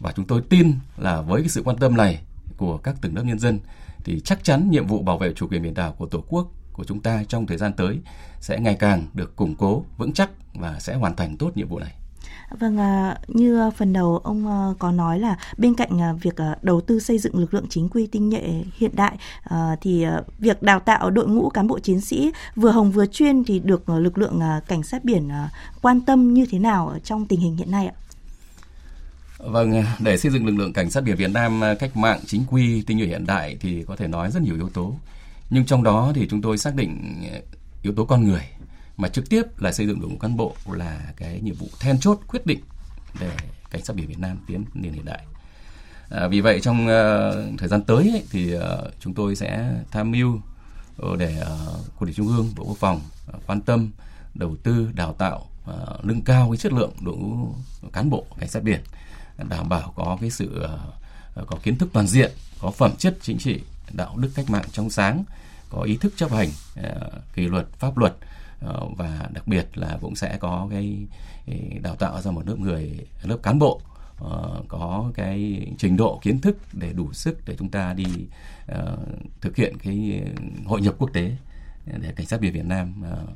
[0.00, 2.20] Và chúng tôi tin là với cái sự quan tâm này
[2.56, 3.58] của các tầng lớp nhân dân
[4.04, 6.84] thì chắc chắn nhiệm vụ bảo vệ chủ quyền biển đảo của Tổ quốc của
[6.84, 7.98] chúng ta trong thời gian tới
[8.40, 11.78] sẽ ngày càng được củng cố, vững chắc và sẽ hoàn thành tốt nhiệm vụ
[11.78, 11.94] này.
[12.58, 12.78] Vâng,
[13.28, 17.54] như phần đầu ông có nói là bên cạnh việc đầu tư xây dựng lực
[17.54, 19.16] lượng chính quy tinh nhuệ hiện đại
[19.80, 20.06] thì
[20.38, 23.88] việc đào tạo đội ngũ cán bộ chiến sĩ vừa hồng vừa chuyên thì được
[23.88, 25.28] lực lượng cảnh sát biển
[25.82, 27.94] quan tâm như thế nào trong tình hình hiện nay ạ?
[29.38, 32.82] Vâng, để xây dựng lực lượng cảnh sát biển Việt Nam cách mạng chính quy
[32.82, 34.94] tinh nhuệ hiện đại thì có thể nói rất nhiều yếu tố.
[35.50, 37.22] Nhưng trong đó thì chúng tôi xác định
[37.82, 38.42] yếu tố con người
[38.96, 42.00] mà trực tiếp là xây dựng đội ngũ cán bộ là cái nhiệm vụ then
[42.00, 42.60] chốt quyết định
[43.20, 43.30] để
[43.70, 45.24] cảnh sát biển Việt Nam tiến lên hiện đại.
[46.10, 48.62] À, vì vậy trong uh, thời gian tới ấy, thì uh,
[49.00, 50.40] chúng tôi sẽ tham mưu
[51.06, 51.48] uh, để uh,
[51.98, 53.00] quân ủy trung ương bộ quốc phòng
[53.36, 53.90] uh, quan tâm
[54.34, 57.54] đầu tư đào tạo uh, nâng cao cái chất lượng đội ngũ
[57.92, 58.80] cán bộ cảnh sát biển
[59.48, 60.64] đảm bảo có cái sự
[61.40, 63.60] uh, có kiến thức toàn diện có phẩm chất chính trị
[63.92, 65.24] đạo đức cách mạng trong sáng
[65.70, 66.48] có ý thức chấp hành
[66.80, 71.06] uh, kỷ luật pháp luật uh, Ờ, và đặc biệt là cũng sẽ có cái,
[71.82, 73.80] đào tạo ra một lớp người lớp cán bộ
[74.24, 78.06] uh, có cái trình độ kiến thức để đủ sức để chúng ta đi
[78.72, 78.98] uh,
[79.40, 80.22] thực hiện cái
[80.66, 81.36] hội nhập quốc tế
[81.86, 83.28] để cảnh sát biển Việt Nam uh,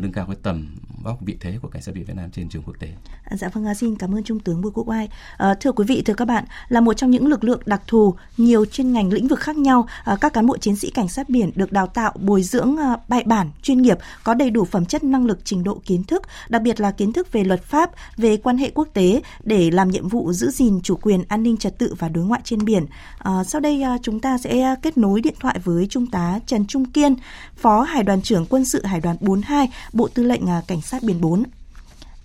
[0.00, 2.62] nâng cao cái tầm vóc vị thế của cảnh sát biển Việt Nam trên trường
[2.62, 2.88] quốc tế.
[3.30, 5.08] Dạ vâng, à, xin cảm ơn Trung tướng Bùi Quốc Oai.
[5.36, 8.14] À, thưa quý vị, thưa các bạn, là một trong những lực lượng đặc thù
[8.36, 11.28] nhiều chuyên ngành lĩnh vực khác nhau, à, các cán bộ chiến sĩ cảnh sát
[11.28, 14.86] biển được đào tạo bồi dưỡng à, bài bản, chuyên nghiệp, có đầy đủ phẩm
[14.86, 17.90] chất năng lực, trình độ kiến thức, đặc biệt là kiến thức về luật pháp,
[18.16, 21.56] về quan hệ quốc tế để làm nhiệm vụ giữ gìn chủ quyền, an ninh
[21.56, 22.86] trật tự và đối ngoại trên biển.
[23.18, 26.38] À, sau đây à, chúng ta sẽ à, kết nối điện thoại với Trung tá
[26.46, 27.16] Trần Trung Kiên,
[27.56, 31.20] Phó Hải đoàn trưởng quân sự Hải đoàn 42 Bộ Tư lệnh Cảnh sát biển
[31.20, 31.42] 4.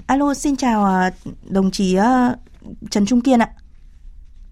[0.07, 1.09] Alo, xin chào
[1.49, 1.97] đồng chí
[2.89, 3.49] Trần Trung Kiên ạ.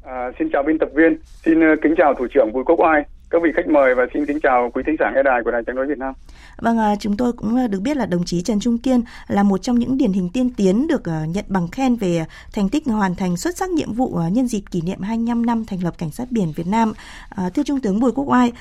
[0.03, 3.41] À, xin chào biên tập viên, xin kính chào thủ trưởng Bùi Quốc Oai, các
[3.43, 5.75] vị khách mời và xin kính chào quý thính giả nghe đài của Đài Tiếng
[5.75, 6.13] nói Việt Nam.
[6.57, 9.79] Vâng, chúng tôi cũng được biết là đồng chí Trần Trung Kiên là một trong
[9.79, 13.57] những điển hình tiên tiến được nhận bằng khen về thành tích hoàn thành xuất
[13.57, 16.67] sắc nhiệm vụ nhân dịp kỷ niệm 25 năm thành lập Cảnh sát biển Việt
[16.67, 16.93] Nam.
[17.29, 18.51] À, thưa Trung tướng Bùi Quốc Oai,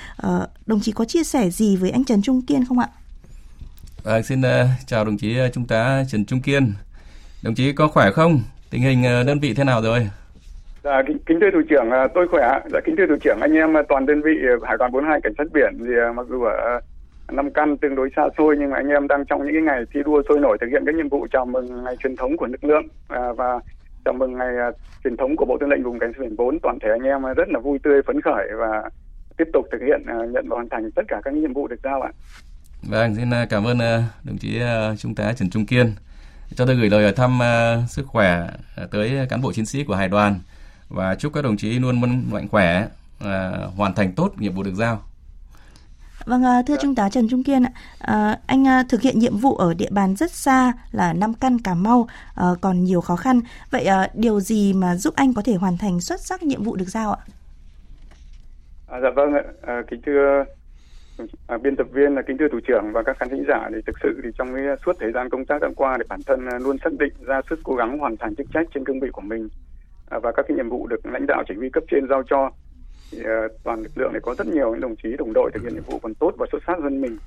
[0.66, 2.88] đồng chí có chia sẻ gì với anh Trần Trung Kiên không ạ?
[4.06, 4.46] À, xin uh,
[4.86, 6.72] chào đồng chí uh, Trung tá Trần Trung Kiên.
[7.44, 8.40] Đồng chí có khỏe không?
[8.70, 10.08] Tình hình uh, đơn vị thế nào rồi?
[10.84, 12.60] Dạ, kính, kính thưa thủ trưởng, uh, tôi khỏe.
[12.72, 14.30] Dạ, kính thưa thủ trưởng, anh em toàn đơn vị
[14.62, 16.80] Hải đoàn 42 Cảnh sát biển thì uh, mặc dù ở
[17.32, 19.84] năm căn tương đối xa xôi nhưng mà anh em đang trong những cái ngày
[19.94, 22.46] thi đua sôi nổi thực hiện các nhiệm vụ chào mừng ngày truyền thống của
[22.46, 23.60] lực lượng uh, và
[24.04, 26.58] chào mừng ngày uh, truyền thống của Bộ Tư lệnh Vùng Cảnh sát biển 4.
[26.62, 28.90] Toàn thể anh em rất là vui tươi, phấn khởi và
[29.36, 31.80] tiếp tục thực hiện uh, nhận và hoàn thành tất cả các nhiệm vụ được
[31.82, 32.10] giao ạ.
[32.88, 33.78] Vâng, xin cảm ơn
[34.24, 34.60] đồng chí
[34.98, 35.94] Trung tá Trần Trung Kiên.
[36.54, 37.40] Cho tôi gửi lời thăm
[37.88, 38.48] sức khỏe
[38.90, 40.40] tới cán bộ chiến sĩ của Hải đoàn
[40.88, 42.88] và chúc các đồng chí luôn luôn mạnh khỏe,
[43.76, 45.02] hoàn thành tốt nhiệm vụ được giao.
[46.24, 47.62] Vâng, thưa Trung tá Trần Trung Kiên
[48.00, 51.74] ạ, anh thực hiện nhiệm vụ ở địa bàn rất xa là Nam Căn, Cà
[51.74, 52.08] Mau,
[52.60, 53.40] còn nhiều khó khăn.
[53.70, 56.88] Vậy điều gì mà giúp anh có thể hoàn thành xuất sắc nhiệm vụ được
[56.88, 57.20] giao ạ?
[58.88, 59.32] À, dạ vâng,
[59.62, 60.44] à, kính thưa
[61.46, 63.80] À, biên tập viên là kính thưa thủ trưởng và các khán thính giả thì
[63.86, 66.20] thực sự thì trong cái à, suốt thời gian công tác đã qua thì bản
[66.26, 69.00] thân à, luôn xác định ra sức cố gắng hoàn thành chức trách trên cương
[69.00, 69.48] vị của mình
[70.10, 72.50] à, và các cái nhiệm vụ được lãnh đạo chỉ huy cấp trên giao cho.
[73.12, 75.62] Thì uh, toàn lực lượng này có rất nhiều những đồng chí đồng đội thực
[75.62, 77.18] hiện nhiệm vụ còn tốt và xuất sắc hơn mình.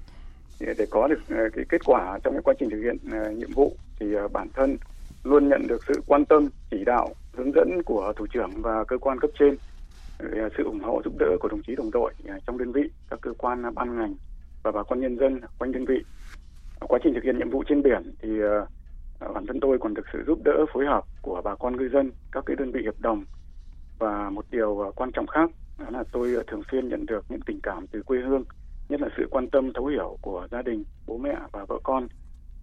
[0.59, 3.37] Thì để có được uh, cái kết quả trong cái quá trình thực hiện uh,
[3.37, 4.77] nhiệm vụ thì uh, bản thân
[5.23, 8.97] luôn nhận được sự quan tâm chỉ đạo hướng dẫn của thủ trưởng và cơ
[8.97, 9.57] quan cấp trên.
[10.19, 12.81] Ờ, sự ủng hộ giúp đỡ của đồng chí đồng đội ờ, trong đơn vị,
[13.09, 14.15] các cơ quan ban ngành
[14.63, 16.03] và bà con nhân dân quanh đơn vị.
[16.79, 18.29] Quá trình thực hiện nhiệm vụ trên biển thì
[19.19, 21.89] ờ, bản thân tôi còn được sự giúp đỡ phối hợp của bà con ngư
[21.93, 23.23] dân, các cái đơn vị hiệp đồng
[23.99, 25.49] và một điều quan trọng khác
[25.79, 28.43] đó là tôi thường xuyên nhận được những tình cảm từ quê hương,
[28.89, 32.07] nhất là sự quan tâm thấu hiểu của gia đình, bố mẹ và vợ con.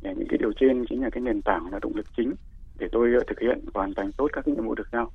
[0.02, 2.34] Những cái điều trên chính là cái nền tảng là động lực chính
[2.78, 5.11] để tôi thực hiện hoàn thành tốt các cái nhiệm vụ được giao.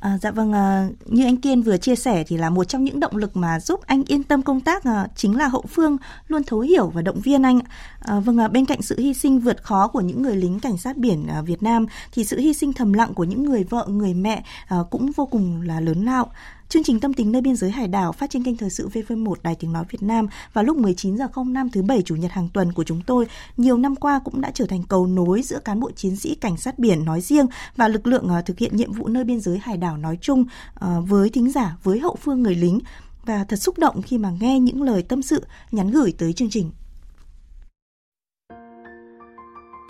[0.00, 3.00] À, dạ vâng, à, như anh Kiên vừa chia sẻ thì là một trong những
[3.00, 5.96] động lực mà giúp anh yên tâm công tác à, chính là hậu phương
[6.28, 7.60] luôn thấu hiểu và động viên anh.
[8.00, 10.76] À, vâng, à, bên cạnh sự hy sinh vượt khó của những người lính cảnh
[10.76, 13.86] sát biển à, Việt Nam thì sự hy sinh thầm lặng của những người vợ,
[13.88, 16.30] người mẹ à, cũng vô cùng là lớn lao.
[16.68, 19.34] Chương trình Tâm tính nơi biên giới hải đảo phát trên kênh thời sự VV1
[19.42, 22.48] Đài Tiếng nói Việt Nam vào lúc 19 giờ 05 thứ bảy chủ nhật hàng
[22.48, 25.80] tuần của chúng tôi nhiều năm qua cũng đã trở thành cầu nối giữa cán
[25.80, 27.46] bộ chiến sĩ cảnh sát biển nói riêng
[27.76, 30.44] và lực lượng ờ, thực hiện nhiệm vụ nơi biên giới hải đảo nói chung
[30.74, 32.80] ờ, với thính giả, với hậu phương người lính
[33.24, 36.50] và thật xúc động khi mà nghe những lời tâm sự nhắn gửi tới chương
[36.50, 36.70] trình.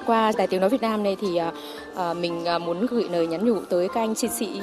[0.07, 1.51] Qua Đài Tiếng Nói Việt Nam này thì ờ,
[1.95, 4.61] ờ, mình ờ, muốn gửi lời nhắn nhủ tới các anh chiến sĩ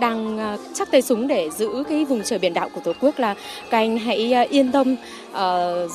[0.00, 0.38] đang
[0.74, 3.34] chắc tay súng để giữ cái vùng trời biển đảo của Tổ quốc là
[3.70, 4.96] các anh hãy yên tâm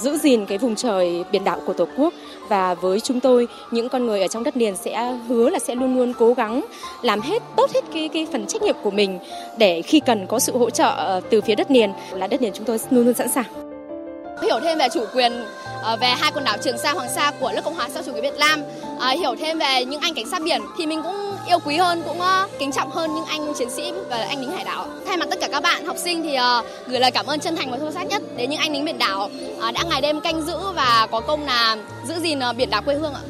[0.01, 2.13] giữ gìn cái vùng trời biển đảo của Tổ quốc.
[2.49, 5.75] Và với chúng tôi, những con người ở trong đất liền sẽ hứa là sẽ
[5.75, 6.65] luôn luôn cố gắng
[7.01, 9.19] làm hết, tốt hết cái cái phần trách nhiệm của mình
[9.57, 11.91] để khi cần có sự hỗ trợ từ phía đất liền.
[12.13, 13.45] Là đất liền chúng tôi luôn luôn sẵn sàng.
[14.43, 15.31] Hiểu thêm về chủ quyền
[15.81, 18.13] Ờ, về hai quần đảo Trường Sa, Hoàng Sa của nước Cộng hòa xã chủ
[18.13, 18.63] nghĩa Việt Nam,
[18.99, 21.15] ờ, hiểu thêm về những anh cảnh sát biển thì mình cũng
[21.47, 24.51] yêu quý hơn, cũng ờ, kính trọng hơn những anh chiến sĩ và anh lính
[24.51, 24.85] hải đảo.
[25.07, 26.37] Thay mặt tất cả các bạn học sinh thì
[26.87, 28.97] gửi lời cảm ơn chân thành và sâu sắc nhất đến những anh lính biển
[28.97, 29.29] đảo
[29.73, 31.77] đã ngày đêm canh giữ và có công là
[32.07, 33.21] giữ gìn biển đảo quê hương ạ.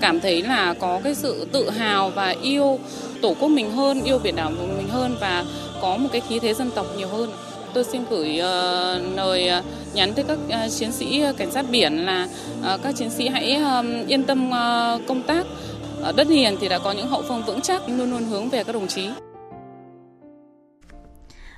[0.00, 2.78] Cảm thấy là có cái sự tự hào và yêu
[3.22, 5.44] tổ quốc mình hơn, yêu biển đảo của mình hơn và
[5.82, 7.32] có một cái khí thế dân tộc nhiều hơn
[7.74, 9.62] tôi xin gửi ờ, lời ờ,
[9.94, 12.28] nhắn tới các ờ, chiến sĩ cảnh sát biển là
[12.82, 13.60] các chiến sĩ hãy
[14.08, 14.50] yên tâm
[15.08, 15.46] công tác
[16.00, 18.64] ở đất liền thì đã có những hậu phương vững chắc luôn luôn hướng về
[18.64, 19.08] các đồng chí.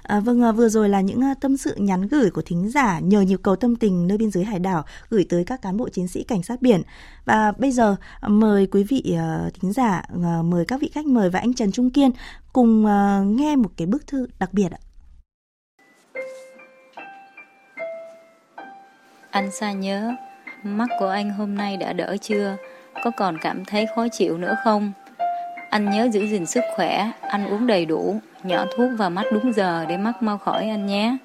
[0.03, 3.41] À, vâng, vừa rồi là những tâm sự nhắn gửi của thính giả nhờ nhịp
[3.43, 6.25] cầu tâm tình nơi biên giới hải đảo gửi tới các cán bộ chiến sĩ
[6.25, 6.83] cảnh sát biển.
[7.25, 7.97] Và bây giờ
[8.29, 9.17] mời quý vị
[9.61, 10.03] thính giả,
[10.45, 12.11] mời các vị khách mời và anh Trần Trung Kiên
[12.53, 12.87] cùng
[13.37, 14.79] nghe một cái bức thư đặc biệt ạ.
[19.37, 20.15] Anh xa nhớ,
[20.63, 22.57] mắt của anh hôm nay đã đỡ chưa?
[23.05, 24.93] Có còn cảm thấy khó chịu nữa không?
[25.71, 29.53] Anh nhớ giữ gìn sức khỏe, ăn uống đầy đủ, nhỏ thuốc vào mắt đúng
[29.53, 31.17] giờ để mắt mau khỏi anh nhé.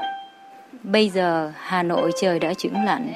[0.83, 3.13] Bây giờ Hà Nội trời đã chuyển lạnh,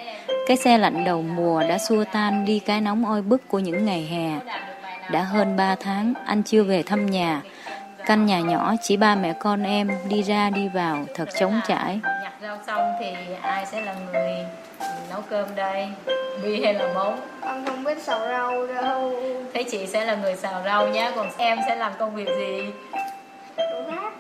[0.48, 3.86] cái xe lạnh đầu mùa đã xua tan đi cái nóng oi bức của những
[3.86, 4.40] ngày hè.
[5.12, 7.42] Đã hơn 3 tháng anh chưa về thăm nhà,
[8.06, 12.00] căn nhà nhỏ chỉ ba mẹ con em đi ra đi vào thật trống trải.
[12.24, 14.32] Nhặt rau xong thì ai sẽ là người
[15.10, 15.88] nấu cơm đây?
[16.44, 19.14] Bi hay là bố con không biết xào rau đâu.
[19.54, 22.72] Thế chị sẽ là người xào rau nhé còn em sẽ làm công việc gì?
[23.58, 24.14] Đổ rác.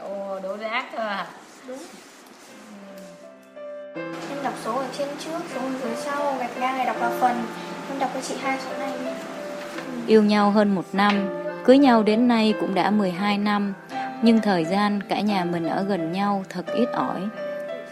[0.00, 1.26] Ồ đổ rác thôi à?
[1.66, 1.78] Đúng.
[4.30, 7.10] Em đọc số ở trên trước số ở dưới sau gạch ngang này đọc vào
[7.20, 7.44] phần.
[7.90, 8.92] Em đọc cho chị hai số này
[10.06, 11.39] yêu nhau hơn một năm
[11.70, 13.74] cưới nhau đến nay cũng đã 12 năm
[14.22, 17.20] nhưng thời gian cả nhà mình ở gần nhau thật ít ỏi.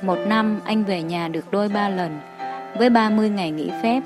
[0.03, 2.19] Một năm anh về nhà được đôi ba lần.
[2.79, 4.01] Với 30 ngày nghỉ phép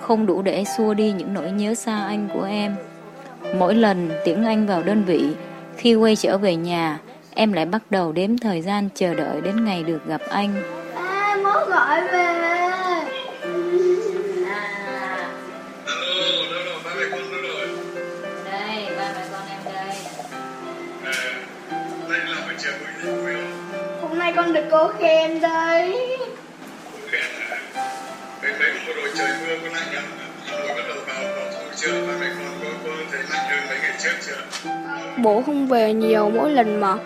[0.00, 2.76] Không đủ để xua đi những nỗi nhớ xa anh của em.
[3.58, 5.24] Mỗi lần tiễn anh vào đơn vị
[5.76, 6.98] Khi quay trở về nhà
[7.34, 10.54] Em lại bắt đầu đếm thời gian chờ đợi đến ngày được gặp anh.
[10.94, 12.65] À, bố gọi về.
[24.46, 25.96] Con được cô khen đây
[27.10, 27.56] Khen hả?
[28.42, 30.04] Mấy mấy hôm rồi trời mưa có lạnh
[30.50, 32.06] Nội bắt đầu vào vào thu chưa?
[32.06, 34.70] Ba mẹ con có, có thấy lạnh hơn mấy ngày trước chưa?
[35.22, 36.96] Bố không về nhiều mỗi lần mà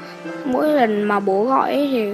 [0.44, 2.10] mỗi lần mà bố gọi ấy thì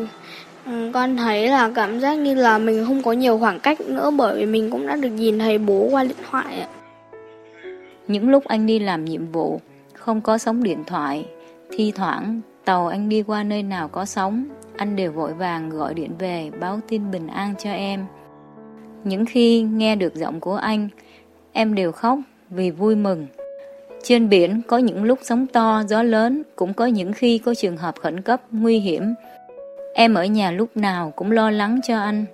[0.67, 4.11] ừ, con thấy là cảm giác như là mình không có nhiều khoảng cách nữa
[4.11, 6.69] bởi vì mình cũng đã được nhìn thấy bố qua điện thoại ạ.
[8.09, 9.61] Những lúc anh đi làm nhiệm vụ,
[9.95, 11.27] không có sóng điện thoại,
[11.71, 14.45] thi thoảng tàu anh đi qua nơi nào có sóng,
[14.77, 18.07] anh đều vội vàng gọi điện về báo tin bình an cho em.
[19.05, 20.89] Những khi nghe được giọng của anh,
[21.53, 22.19] em đều khóc
[22.51, 23.27] vì vui mừng.
[24.03, 27.77] Trên biển có những lúc sóng to, gió lớn, cũng có những khi có trường
[27.77, 29.15] hợp khẩn cấp, nguy hiểm.
[29.95, 32.25] Em ở nhà lúc nào cũng lo lắng cho anh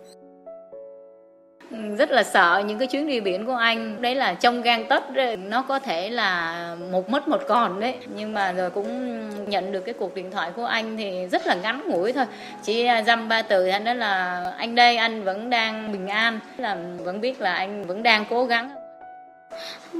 [1.98, 4.02] rất là sợ những cái chuyến đi biển của anh.
[4.02, 5.02] Đấy là trong gan tấc
[5.48, 7.94] nó có thể là một mất một còn đấy.
[8.16, 9.20] Nhưng mà rồi cũng
[9.50, 12.24] nhận được cái cuộc điện thoại của anh thì rất là ngắn ngủi thôi.
[12.62, 16.38] Chỉ dăm ba từ anh đó là, anh đây, anh vẫn đang bình an.
[16.58, 18.70] Là vẫn biết là anh vẫn đang cố gắng.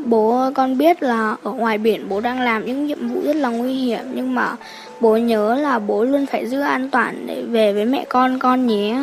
[0.04, 3.48] Bố con biết là ở ngoài biển bố đang làm những nhiệm vụ rất là
[3.48, 4.04] nguy hiểm.
[4.14, 4.48] Nhưng mà
[5.00, 8.66] bố nhớ là bố luôn phải giữ an toàn để về với mẹ con con
[8.66, 8.96] nhé.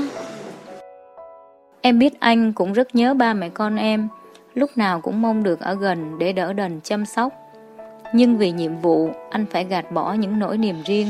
[1.81, 4.07] Em biết anh cũng rất nhớ ba mẹ con em,
[4.53, 7.33] lúc nào cũng mong được ở gần để đỡ đần chăm sóc.
[8.13, 11.07] Nhưng vì nhiệm vụ, anh phải gạt bỏ những nỗi niềm riêng.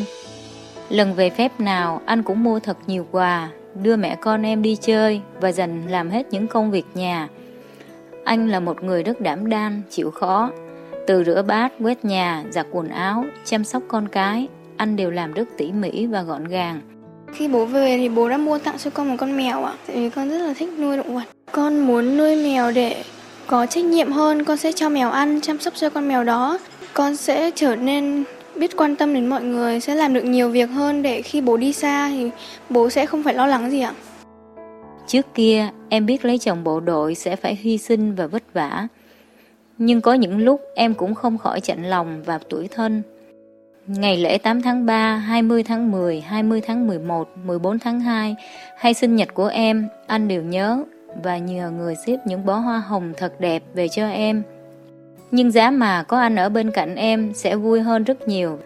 [0.89, 3.49] Lần về phép nào, anh cũng mua thật nhiều quà,
[3.83, 7.27] đưa mẹ con em đi chơi và dành làm hết những công việc nhà.
[8.23, 10.51] Anh là một người rất đảm đang, chịu khó.
[11.07, 14.47] Từ rửa bát, quét nhà, giặt quần áo, chăm sóc con cái,
[14.77, 16.81] anh đều làm rất tỉ mỉ và gọn gàng.
[17.33, 19.73] Khi bố về thì bố đã mua tặng cho con một con mèo ạ.
[19.87, 21.23] Tại vì con rất là thích nuôi động vật.
[21.51, 23.03] Con muốn nuôi mèo để
[23.47, 26.57] có trách nhiệm hơn, con sẽ cho mèo ăn, chăm sóc cho con mèo đó.
[26.93, 28.23] Con sẽ trở nên
[28.55, 31.57] biết quan tâm đến mọi người, sẽ làm được nhiều việc hơn để khi bố
[31.57, 32.29] đi xa thì
[32.69, 33.93] bố sẽ không phải lo lắng gì ạ.
[35.07, 38.87] Trước kia, em biết lấy chồng bộ đội sẽ phải hy sinh và vất vả.
[39.77, 43.01] Nhưng có những lúc em cũng không khỏi chạnh lòng và tuổi thân.
[43.97, 48.35] Ngày lễ 8 tháng 3, 20 tháng 10, 20 tháng 11, 14 tháng 2
[48.77, 50.83] hay sinh nhật của em, anh đều nhớ
[51.23, 54.43] và nhờ người ship những bó hoa hồng thật đẹp về cho em.
[55.31, 58.59] Nhưng giá mà có anh ở bên cạnh em sẽ vui hơn rất nhiều.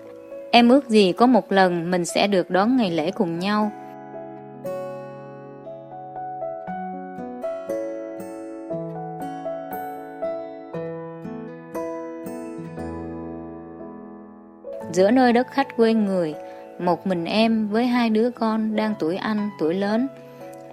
[0.51, 3.71] Em ước gì có một lần mình sẽ được đón ngày lễ cùng nhau.
[14.93, 16.33] Giữa nơi đất khách quê người,
[16.79, 20.07] một mình em với hai đứa con đang tuổi ăn tuổi lớn.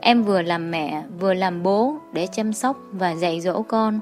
[0.01, 4.01] Em vừa làm mẹ, vừa làm bố để chăm sóc và dạy dỗ con.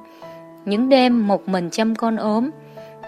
[0.64, 2.50] Những đêm một mình chăm con ốm,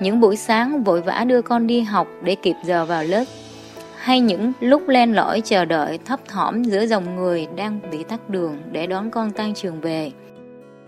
[0.01, 3.25] những buổi sáng vội vã đưa con đi học để kịp giờ vào lớp.
[3.97, 8.31] Hay những lúc len lỏi chờ đợi thấp thỏm giữa dòng người đang bị tắt
[8.31, 10.11] đường để đón con tan trường về.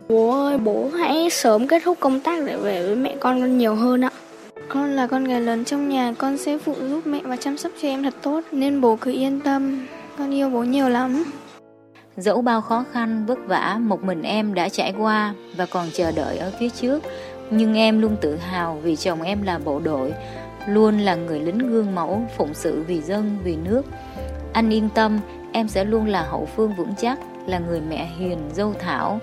[0.08, 3.74] Bố ơi, bố hãy sớm kết thúc công tác để về với mẹ con nhiều
[3.74, 4.10] hơn ạ.
[4.72, 7.72] Con là con gái lớn trong nhà, con sẽ phụ giúp mẹ và chăm sóc
[7.82, 9.86] cho em thật tốt, nên bố cứ yên tâm,
[10.18, 11.24] con yêu bố nhiều lắm.
[12.16, 16.12] Dẫu bao khó khăn, vất vả, một mình em đã trải qua và còn chờ
[16.12, 17.02] đợi ở phía trước,
[17.50, 20.14] nhưng em luôn tự hào vì chồng em là bộ đội,
[20.66, 23.82] luôn là người lính gương mẫu, phụng sự vì dân, vì nước.
[24.52, 25.20] Anh yên tâm,
[25.52, 29.20] em sẽ luôn là hậu phương vững chắc, là người mẹ hiền, dâu thảo.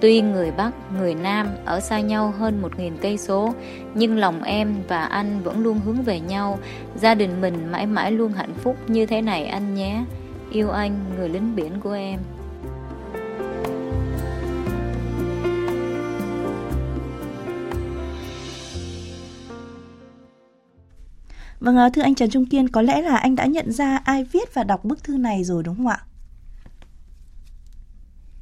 [0.00, 3.54] Tuy người Bắc, người Nam ở xa nhau hơn 1.000 cây số,
[3.94, 6.58] nhưng lòng em và anh vẫn luôn hướng về nhau.
[6.94, 10.04] Gia đình mình mãi mãi luôn hạnh phúc như thế này anh nhé.
[10.50, 12.20] Yêu anh, người lính biển của em.
[21.60, 24.24] Vâng, à, thưa anh Trần Trung Kiên, có lẽ là anh đã nhận ra ai
[24.24, 25.98] viết và đọc bức thư này rồi đúng không ạ?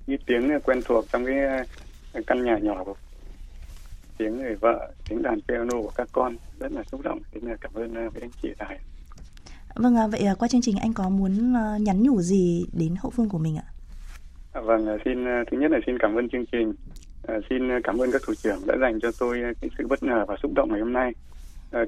[0.06, 1.36] Như tiếng quen thuộc trong cái
[2.26, 2.94] căn nhà nhỏ của
[4.18, 7.18] tiếng người vợ, tiếng đàn piano của các con rất là xúc động.
[7.32, 8.78] Thế là cảm ơn với anh chị Tài.
[9.74, 13.38] Vâng, vậy qua chương trình anh có muốn nhắn nhủ gì đến hậu phương của
[13.38, 13.66] mình ạ?
[14.52, 16.72] Vâng, xin thứ nhất là xin cảm ơn chương trình.
[17.50, 20.36] xin cảm ơn các thủ trưởng đã dành cho tôi cái sự bất ngờ và
[20.42, 21.12] xúc động ngày hôm nay.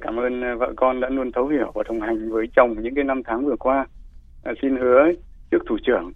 [0.01, 3.03] cảm ơn vợ con đã luôn thấu hiểu và đồng hành với chồng những cái
[3.03, 3.85] năm tháng vừa qua.
[4.61, 5.03] xin hứa
[5.51, 6.11] trước thủ trưởng,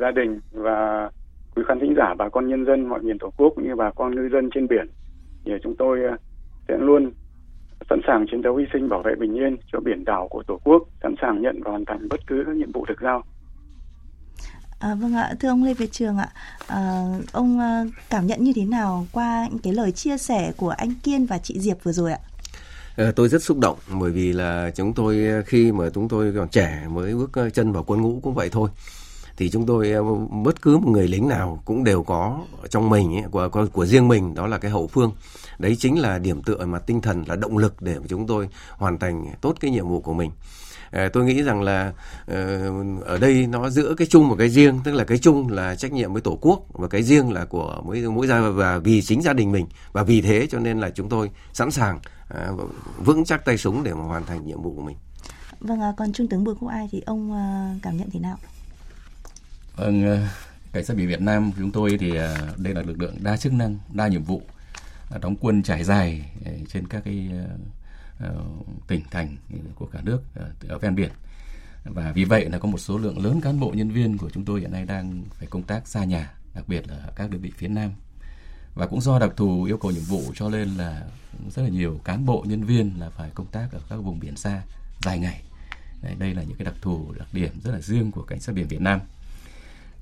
[0.00, 1.10] gia đình và
[1.56, 3.90] quý khán thính giả bà con nhân dân mọi miền tổ quốc cũng như bà
[3.90, 4.86] con ngư dân trên biển
[5.44, 5.98] thì chúng tôi
[6.68, 7.12] sẽ luôn
[7.90, 10.60] sẵn sàng chiến đấu hy sinh bảo vệ bình yên cho biển đảo của tổ
[10.64, 13.22] quốc sẵn sàng nhận và hoàn thành bất cứ các nhiệm vụ được giao
[14.80, 16.28] À, vâng ạ, thưa ông Lê Việt Trường ạ,
[16.66, 17.60] à, ông
[18.10, 21.38] cảm nhận như thế nào qua những cái lời chia sẻ của anh Kiên và
[21.38, 22.18] chị Diệp vừa rồi ạ?
[23.16, 26.86] tôi rất xúc động bởi vì là chúng tôi khi mà chúng tôi còn trẻ
[26.90, 28.68] mới bước chân vào quân ngũ cũng vậy thôi
[29.36, 30.02] thì chúng tôi ờ,
[30.44, 33.86] bất cứ một người lính nào cũng đều có trong mình ấy, của, của của
[33.86, 35.12] riêng mình đó là cái hậu phương
[35.58, 38.98] đấy chính là điểm tựa mà tinh thần là động lực để chúng tôi hoàn
[38.98, 40.30] thành tốt cái nhiệm vụ của mình
[40.90, 41.92] ờ, tôi nghĩ rằng là
[42.26, 42.72] ờ,
[43.04, 45.92] ở đây nó giữa cái chung và cái riêng tức là cái chung là trách
[45.92, 49.22] nhiệm với tổ quốc và cái riêng là của mỗi mỗi gia và vì chính
[49.22, 52.00] gia đình mình và vì thế cho nên là chúng tôi sẵn sàng
[53.04, 54.96] vững chắc tay súng để mà hoàn thành nhiệm vụ của mình.
[55.60, 57.30] Vâng, à, còn trung tướng Bùi Quốc Ai thì ông
[57.82, 58.36] cảm nhận thế nào?
[59.76, 60.18] Vâng, ờ,
[60.72, 63.52] cảnh sát biển Việt Nam chúng tôi thì ờ, đây là lực lượng đa chức
[63.52, 64.42] năng, đa nhiệm vụ,
[65.10, 66.30] ờ, đóng quân trải dài
[66.68, 67.30] trên các cái
[68.86, 69.36] tỉnh thành
[69.74, 70.22] của cả nước
[70.68, 71.10] ở ven biển.
[71.84, 74.44] Và vì vậy là có một số lượng lớn cán bộ nhân viên của chúng
[74.44, 77.52] tôi hiện nay đang phải công tác xa nhà đặc biệt là các đơn vị
[77.56, 77.90] phía nam.
[78.74, 81.02] Và cũng do đặc thù yêu cầu nhiệm vụ cho nên là
[81.50, 84.36] rất là nhiều cán bộ nhân viên là phải công tác ở các vùng biển
[84.36, 84.62] xa
[85.02, 85.42] dài ngày.
[86.02, 88.52] Đây, đây là những cái đặc thù đặc điểm rất là riêng của cảnh sát
[88.52, 89.00] biển Việt Nam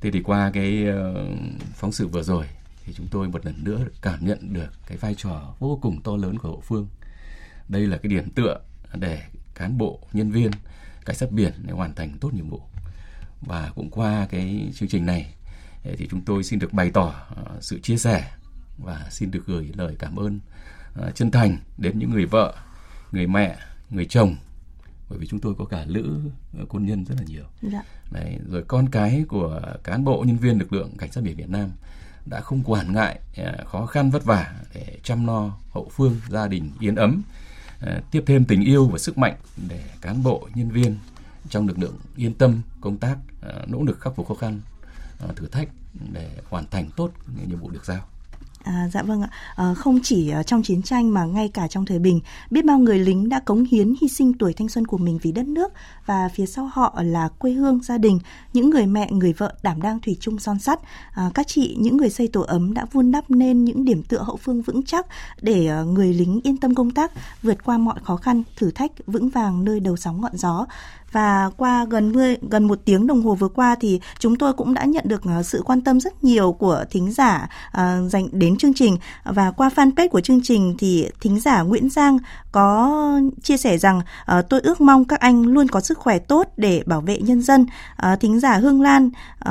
[0.04, 1.26] thế thì qua cái ờ,
[1.74, 2.46] phóng sự vừa rồi
[2.84, 6.16] thì chúng tôi một lần nữa cảm nhận được cái vai trò vô cùng to
[6.16, 6.86] lớn của hậu phương.
[7.68, 8.60] Đây là cái điểm tựa
[8.94, 9.22] để
[9.54, 10.50] cán bộ nhân viên
[11.04, 12.60] cảnh sát biển để hoàn thành tốt nhiệm vụ.
[13.40, 15.34] Và cũng qua cái chương trình này
[15.84, 18.30] ờ, thì chúng tôi xin được bày tỏ ờ, sự chia sẻ
[18.78, 20.40] và xin được gửi lời cảm ơn
[21.14, 22.54] chân thành đến những người vợ,
[23.12, 23.56] người mẹ,
[23.90, 24.36] người chồng
[25.08, 26.20] bởi vì chúng tôi có cả nữ
[26.68, 27.44] quân nhân rất là nhiều.
[27.62, 27.82] Dạ.
[28.10, 31.48] Đấy, rồi con cái của cán bộ nhân viên lực lượng cảnh sát biển Việt
[31.48, 31.70] Nam
[32.26, 33.20] đã không quản ngại
[33.66, 37.22] khó khăn vất vả để chăm lo hậu phương gia đình yên ấm
[38.10, 39.36] tiếp thêm tình yêu và sức mạnh
[39.68, 40.96] để cán bộ nhân viên
[41.48, 43.18] trong lực lượng yên tâm công tác
[43.66, 44.60] nỗ lực khắc phục khó khăn
[45.36, 45.68] thử thách
[46.12, 47.10] để hoàn thành tốt
[47.48, 48.06] nhiệm vụ được giao
[48.64, 49.28] À, dạ vâng ạ.
[49.56, 52.98] À, không chỉ trong chiến tranh mà ngay cả trong thời bình, biết bao người
[52.98, 55.72] lính đã cống hiến hy sinh tuổi thanh xuân của mình vì đất nước
[56.06, 58.18] và phía sau họ là quê hương, gia đình,
[58.52, 60.80] những người mẹ, người vợ đảm đang thủy chung son sắt.
[61.14, 64.22] À, các chị, những người xây tổ ấm đã vun đắp nên những điểm tựa
[64.22, 65.06] hậu phương vững chắc
[65.42, 67.12] để ờ, người lính yên tâm công tác,
[67.42, 70.66] vượt qua mọi khó khăn, thử thách vững vàng nơi đầu sóng ngọn gió
[71.14, 74.74] và qua gần 10, gần một tiếng đồng hồ vừa qua thì chúng tôi cũng
[74.74, 78.56] đã nhận được ờ, sự quan tâm rất nhiều của thính giả uh, dành đến
[78.56, 82.18] chương trình và qua fanpage của chương trình thì thính giả Nguyễn Giang
[82.52, 84.00] có chia sẻ rằng
[84.38, 87.42] uh, tôi ước mong các anh luôn có sức khỏe tốt để bảo vệ nhân
[87.42, 87.66] dân.
[88.06, 89.06] Uh, thính giả Hương Lan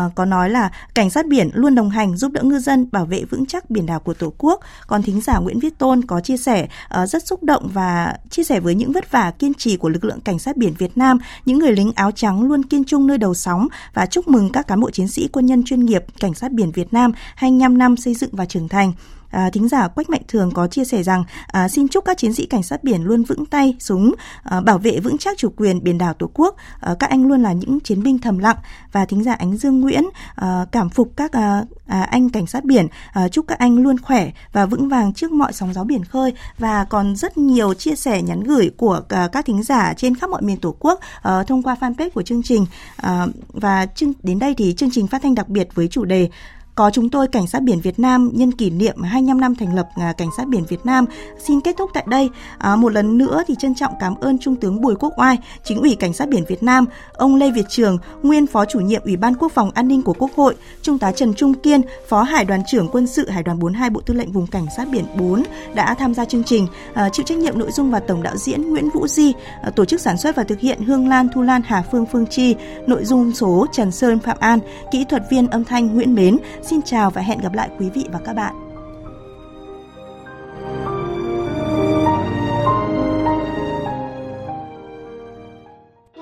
[0.06, 3.06] uh, có nói là cảnh sát biển luôn đồng hành giúp đỡ ngư dân bảo
[3.06, 4.60] vệ vững chắc biển đảo của Tổ quốc.
[4.88, 6.68] Còn thính giả Nguyễn Viết Tôn có chia sẻ
[7.02, 10.04] uh, rất xúc động và chia sẻ với những vất vả kiên trì của lực
[10.04, 13.08] lượng cảnh sát biển Việt Nam, những những người lính áo trắng luôn kiên trung
[13.08, 16.04] nơi đầu sóng và chúc mừng các cán bộ chiến sĩ quân nhân chuyên nghiệp,
[16.20, 18.94] cảnh sát biển Việt Nam 25 năm xây dựng và trưởng thành.
[19.34, 22.34] À, thính giả Quách Mạnh Thường có chia sẻ rằng à, xin chúc các chiến
[22.34, 25.84] sĩ cảnh sát biển luôn vững tay súng à, bảo vệ vững chắc chủ quyền
[25.84, 26.56] biển đảo tổ quốc.
[26.80, 28.58] À, các anh luôn là những chiến binh thầm lặng.
[28.92, 30.04] Và thính giả Ánh Dương Nguyễn
[30.36, 32.88] à, cảm phục các à, à, anh cảnh sát biển.
[33.14, 36.34] À, chúc các anh luôn khỏe và vững vàng trước mọi sóng gió biển khơi.
[36.60, 40.30] Và còn rất nhiều chia sẻ nhắn gửi của à, các thính giả trên khắp
[40.30, 42.66] mọi miền tổ quốc à, thông qua fanpage của chương trình.
[42.96, 46.30] À, và chương, đến đây thì chương trình phát thanh đặc biệt với chủ đề
[46.76, 49.88] có chúng tôi Cảnh sát biển Việt Nam nhân kỷ niệm 25 năm thành lập
[49.96, 51.06] à, Cảnh sát biển Việt Nam
[51.40, 52.30] xin kết thúc tại đây.
[52.58, 55.82] À, một lần nữa thì trân trọng cảm ơn Trung tướng Bùi Quốc Oai, Chính
[55.82, 59.18] ủy Cảnh sát biển Việt Nam, ông Lê Việt Trường, nguyên Phó chủ nhiệm Ủy
[59.18, 62.46] ban Quốc phòng An ninh của Quốc hội, Trung tá Trần Trung Kiên, Phó Hải
[62.46, 65.44] đoàn trưởng quân sự Hải đoàn 42 Bộ Tư lệnh Vùng Cảnh sát biển 4
[65.76, 68.62] đã tham gia chương trình, à, chịu trách nhiệm nội dung và tổng đạo diễn
[68.62, 71.62] Nguyễn Vũ Di, à, tổ chức sản xuất và thực hiện Hương Lan Thu Lan
[71.66, 72.56] Hà Phương Phương Chi,
[72.88, 74.60] nội dung số Trần Sơn Phạm An,
[74.92, 78.06] kỹ thuật viên âm thanh Nguyễn Mến, Xin chào và hẹn gặp lại quý vị
[78.12, 78.63] và các bạn.